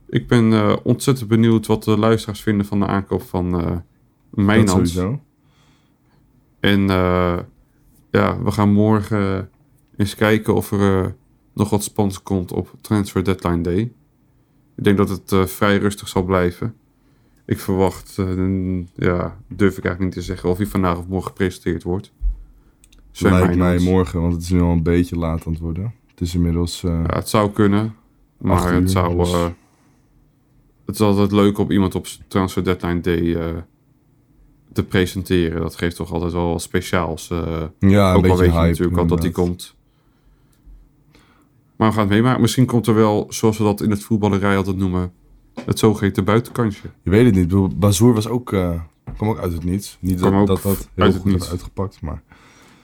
[0.07, 4.45] Ik ben eh, ontzettend benieuwd wat de luisteraars vinden van de aankoop van eh dat
[4.45, 4.91] Mijnans.
[4.93, 5.19] sowieso.
[6.59, 7.39] En eh,
[8.11, 9.49] ja, we gaan morgen
[9.97, 11.11] eens kijken of er eh,
[11.53, 13.79] nog wat spannends komt op Transfer Deadline Day.
[14.75, 16.75] Ik denk dat het eh, vrij rustig zal blijven.
[17.45, 21.27] Ik verwacht, een- ja, durf ik eigenlijk niet te zeggen of hij vandaag of morgen
[21.27, 22.11] gepresenteerd wordt.
[23.11, 25.93] Sven Lijkt mij morgen, want het is nu al een beetje laat aan het worden.
[26.09, 26.83] Het is inmiddels...
[26.83, 27.95] eh, Ja, het zou kunnen,
[28.37, 29.17] maar uur, het zou...
[29.17, 29.47] dus- eh,
[30.85, 33.63] het is altijd leuk om iemand op Transfer Deadline Day
[34.73, 35.61] te presenteren.
[35.61, 37.27] Dat geeft toch altijd wel wat speciaals.
[37.27, 38.67] ja, een ook al weet je hype.
[38.67, 39.75] natuurlijk al dat die komt.
[41.75, 42.41] Maar we gaan het meemaken.
[42.41, 45.11] Misschien komt er wel, zoals we dat in het voetballerij altijd noemen,
[45.66, 46.88] het zogeheten buitenkansje.
[47.03, 47.80] Je weet het niet.
[47.80, 48.82] Bazoer was ook, eh
[49.16, 49.97] kwam ook uit het niets.
[49.99, 52.24] Niet dat dat, dat heel uit goed had uitgepakt, maar...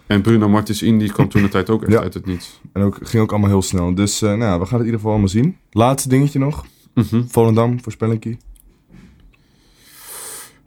[0.08, 2.00] En Bruno Martins Indy kwam toen de tijd ook echt Ja.
[2.00, 2.62] uit het niets.
[2.74, 3.96] En ook, ging ook allemaal heel snel.
[3.96, 5.58] Dus eh, nou, ja, we gaan het in ieder geval allemaal zien.
[5.72, 6.66] Laatste dingetje nog.
[6.94, 7.24] Mhm.
[7.28, 8.38] Volendam, voorspellingkie.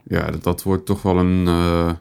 [0.03, 1.91] Ja, dat, dat wordt toch wel een eh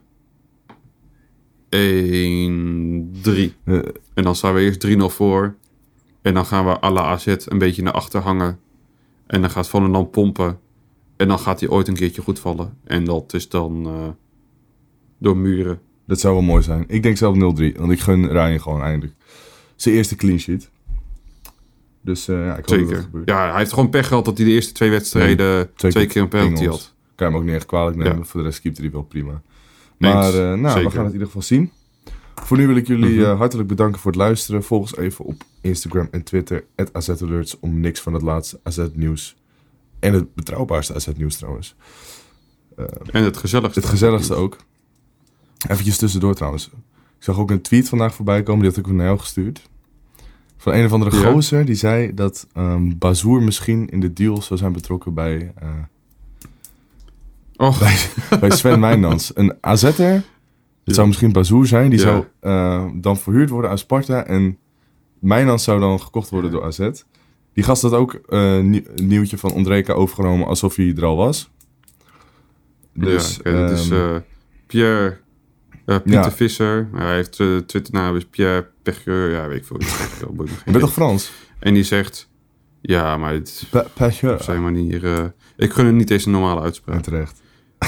[1.69, 3.53] 1-3.
[3.65, 3.75] Eh,
[4.15, 5.55] En dan staan we eerst 3-0 voor.
[6.23, 8.59] En dan gaan we à la AZ een beetje naar achter hangen.
[9.35, 10.59] En dan gaat Volendam pompen.
[11.17, 12.77] En dan gaat hij ooit een keertje goed vallen.
[12.85, 14.09] En dat is dan eh,
[15.19, 15.81] door muren.
[16.07, 16.85] dat zou wel mooi zijn.
[16.89, 17.39] Ik denk zelf 0-3.
[17.77, 19.15] Want ik gun Ryan gewoon eindelijk.
[19.77, 20.71] Zijn eerste clean sheet.
[22.01, 23.03] Dus eh, ja, ik hoop dat dat Zeker.
[23.03, 23.29] gebeurt.
[23.29, 26.23] Ja, hij heeft gewoon pech gehad dat hij de eerste twee wedstrijden twee twee, keer
[26.23, 26.77] een penalty Engels.
[26.77, 26.95] had.
[27.15, 28.19] Kan je hem ook niet echt kwalijk nemen.
[28.19, 28.25] Ja.
[28.25, 29.43] Voor de rest keept hij wel prima.
[29.99, 31.71] Maar eh, nou, we gaan het in ieder geval zien.
[32.35, 33.25] Voor nu wil ik jullie Mhm.
[33.31, 34.63] eh, hartelijk bedanken voor het luisteren.
[34.63, 36.65] Volg ons even op Instagram en Twitter.
[36.93, 39.37] AZAlerts om niks van het laatste AZ-nieuws.
[39.99, 41.75] En het betrouwbaarste AZ-nieuws trouwens.
[43.13, 43.81] En het gezelligste.
[43.81, 44.57] Het gezelligste ook.
[45.69, 46.67] Eventjes tussendoor trouwens.
[47.19, 48.61] Ik zag ook een tweet vandaag voorbij komen.
[48.63, 49.69] Die had ik naar jou gestuurd.
[50.57, 51.31] Van een of andere Ja.
[51.31, 51.65] gozer.
[51.65, 55.69] Die zei dat ehm Bazoer misschien in de deal zou zijn betrokken bij, eh,
[57.57, 57.79] Och,
[58.41, 59.31] bij Sven Wijnands.
[59.37, 60.23] Een AZ'er.
[60.85, 61.91] Het zou misschien Bazoer zijn.
[61.91, 64.27] Die zou eh, dan verhuurd worden aan Sparta.
[64.27, 64.59] En
[65.19, 66.91] Mijnans zou dan gekocht worden door AZ.
[67.53, 71.51] Die gast had ook eh, een nieuwtje van Ondreka overgenomen alsof hij er al was.
[72.93, 74.21] Dus, ja, dat is ehm, eh,
[74.67, 75.23] Pierre...
[75.85, 76.33] Pieter Ja.
[76.33, 76.89] Visser.
[76.95, 77.33] Hij heeft
[77.67, 79.31] Twitternaam is Pierre Pecheur.
[79.31, 79.81] Ja, weet ik veel.
[79.81, 80.93] je bent toch.
[80.93, 81.33] Frans?
[81.59, 82.31] En die zegt...
[82.81, 84.35] Ja, maar het Pecheur.
[84.35, 85.33] op zijn manier...
[85.57, 87.03] ik gun hem niet eens een normale uitspraak.
[87.03, 87.41] terecht.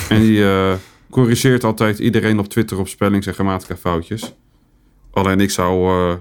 [0.08, 0.44] En die
[1.10, 4.34] corrigeert altijd iedereen op Twitter op spellings- en grammatica foutjes.
[5.10, 6.16] Alleen ik zou eh,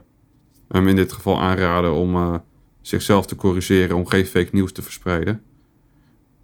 [0.67, 2.35] hem in dit geval aanraden om eh,
[2.81, 5.41] zichzelf te corrigeren, om geen fake nieuws te verspreiden.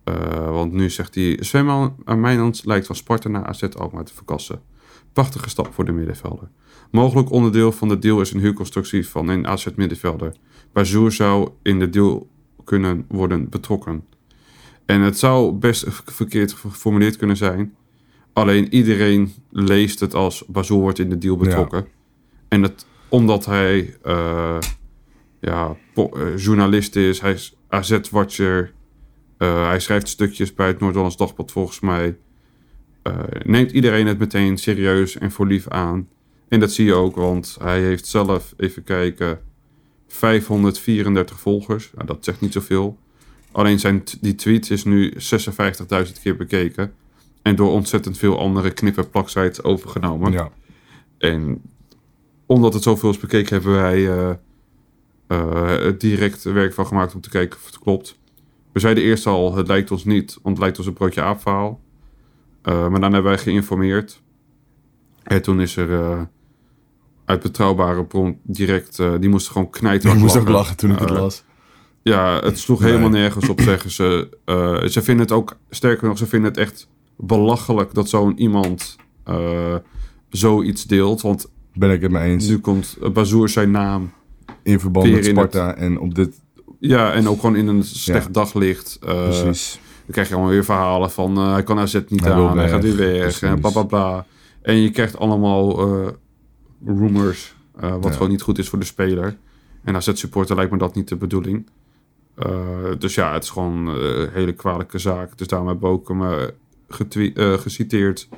[0.03, 4.61] Eh, want nu zegt hij, Sven Mijnans lijkt van Sparta naar AZ Alkmaar te verkassen.
[5.13, 6.49] Prachtige stap voor de middenvelder.
[6.91, 10.35] Mogelijk onderdeel van de deal is een huurconstructie van een AZ middenvelder.
[10.73, 12.29] Bazoer zou in de deal
[12.63, 14.03] kunnen worden betrokken.
[14.85, 17.75] En het zou best verkeerd geformuleerd kunnen zijn.
[18.33, 21.87] Alleen iedereen leest het als Bazoer wordt in de deal betrokken.
[22.47, 24.57] En het, omdat hij eh,
[25.39, 28.73] ja, eh, journalist is, hij is AZ-watcher.
[29.37, 32.17] eh, hij schrijft stukjes bij het Noord-Hollands Dagblad volgens mij.
[33.43, 36.07] neemt iedereen het meteen serieus en voor lief aan.
[36.47, 39.39] En dat zie je ook, want hij heeft zelf, even kijken,
[40.07, 41.91] 534 volgers.
[41.95, 42.97] Nou, dat zegt niet zoveel.
[43.51, 46.93] Alleen zijn die tweet is nu 56.000 keer bekeken.
[47.41, 50.31] En door ontzettend veel andere knip-en-plak-sites overgenomen.
[50.31, 50.49] Ja.
[51.17, 51.61] En
[52.45, 54.01] omdat het zoveel is bekeken, hebben wij
[55.83, 58.19] het direct werk van gemaakt om te kijken of het klopt.
[58.71, 61.79] We zeiden eerst al, het lijkt ons niet, want het lijkt ons een broodje aapverhaal.
[62.61, 64.21] Eh, maar dan hebben wij geïnformeerd.
[65.23, 66.27] En toen is er
[67.25, 70.11] uit betrouwbare bron direct, die moest gewoon knijten.
[70.11, 71.43] Ik moest ook lachen toen ik het las.
[72.01, 72.89] ja, het sloeg Nee.
[72.89, 74.37] helemaal nergens op, zeggen ze.
[74.89, 76.87] Ze vinden het ook, sterker nog, ze vinden het echt
[77.21, 79.75] belachelijk dat zo'n iemand eh,
[80.29, 81.21] zoiets deelt.
[81.21, 82.47] Want Ben ik het mee eens.
[82.47, 84.11] nu komt eh, Bazoer zijn naam.
[84.63, 86.39] In verband met Sparta en op dit...
[86.79, 88.31] Ja, en ook gewoon in een slecht Ja.
[88.31, 88.97] daglicht.
[89.01, 89.79] eh, Precies.
[90.05, 92.83] Dan krijg je allemaal weer verhalen van hij kan AZ niet Hij aan, hij gaat
[92.83, 94.25] weer weg en bla bla bla.
[94.61, 95.79] En je krijgt allemaal
[96.85, 98.11] rumors, wat Ja.
[98.11, 99.37] gewoon niet goed is voor de speler.
[99.83, 101.69] En AZ-supporter lijkt me dat niet de bedoeling.
[102.97, 105.37] Dus ja, het is gewoon een hele kwalijke zaak.
[105.37, 106.21] Dus daarom hebben we ook hem
[107.33, 108.29] eh, geciteerd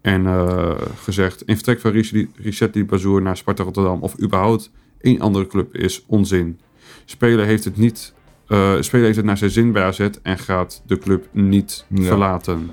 [0.00, 1.42] en eh, gezegd...
[1.42, 4.02] in vertrek van Richet- Richet Bazoer naar Sparta Rotterdam...
[4.02, 4.70] of überhaupt
[5.00, 6.58] één andere club is onzin.
[7.04, 8.14] Speler heeft het niet...
[8.46, 12.02] eh speler heeft het naar zijn zin bij AZ en gaat de club niet Ja.
[12.02, 12.70] verlaten.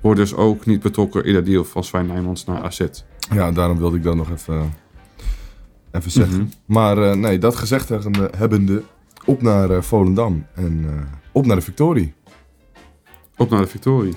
[0.00, 2.80] Wordt dus ook niet betrokken in de deal van Sven Nijmans naar AZ.
[3.32, 4.72] Ja, daarom wilde ik dat nog even...
[5.92, 6.36] even zeggen.
[6.36, 6.46] Mhm.
[6.66, 7.88] Maar nee, dat gezegd
[8.36, 8.82] hebbende,
[9.24, 10.46] op naar Volendam.
[10.54, 10.86] En
[11.32, 12.14] op naar de victorie.
[13.36, 14.14] Op naar de victorie.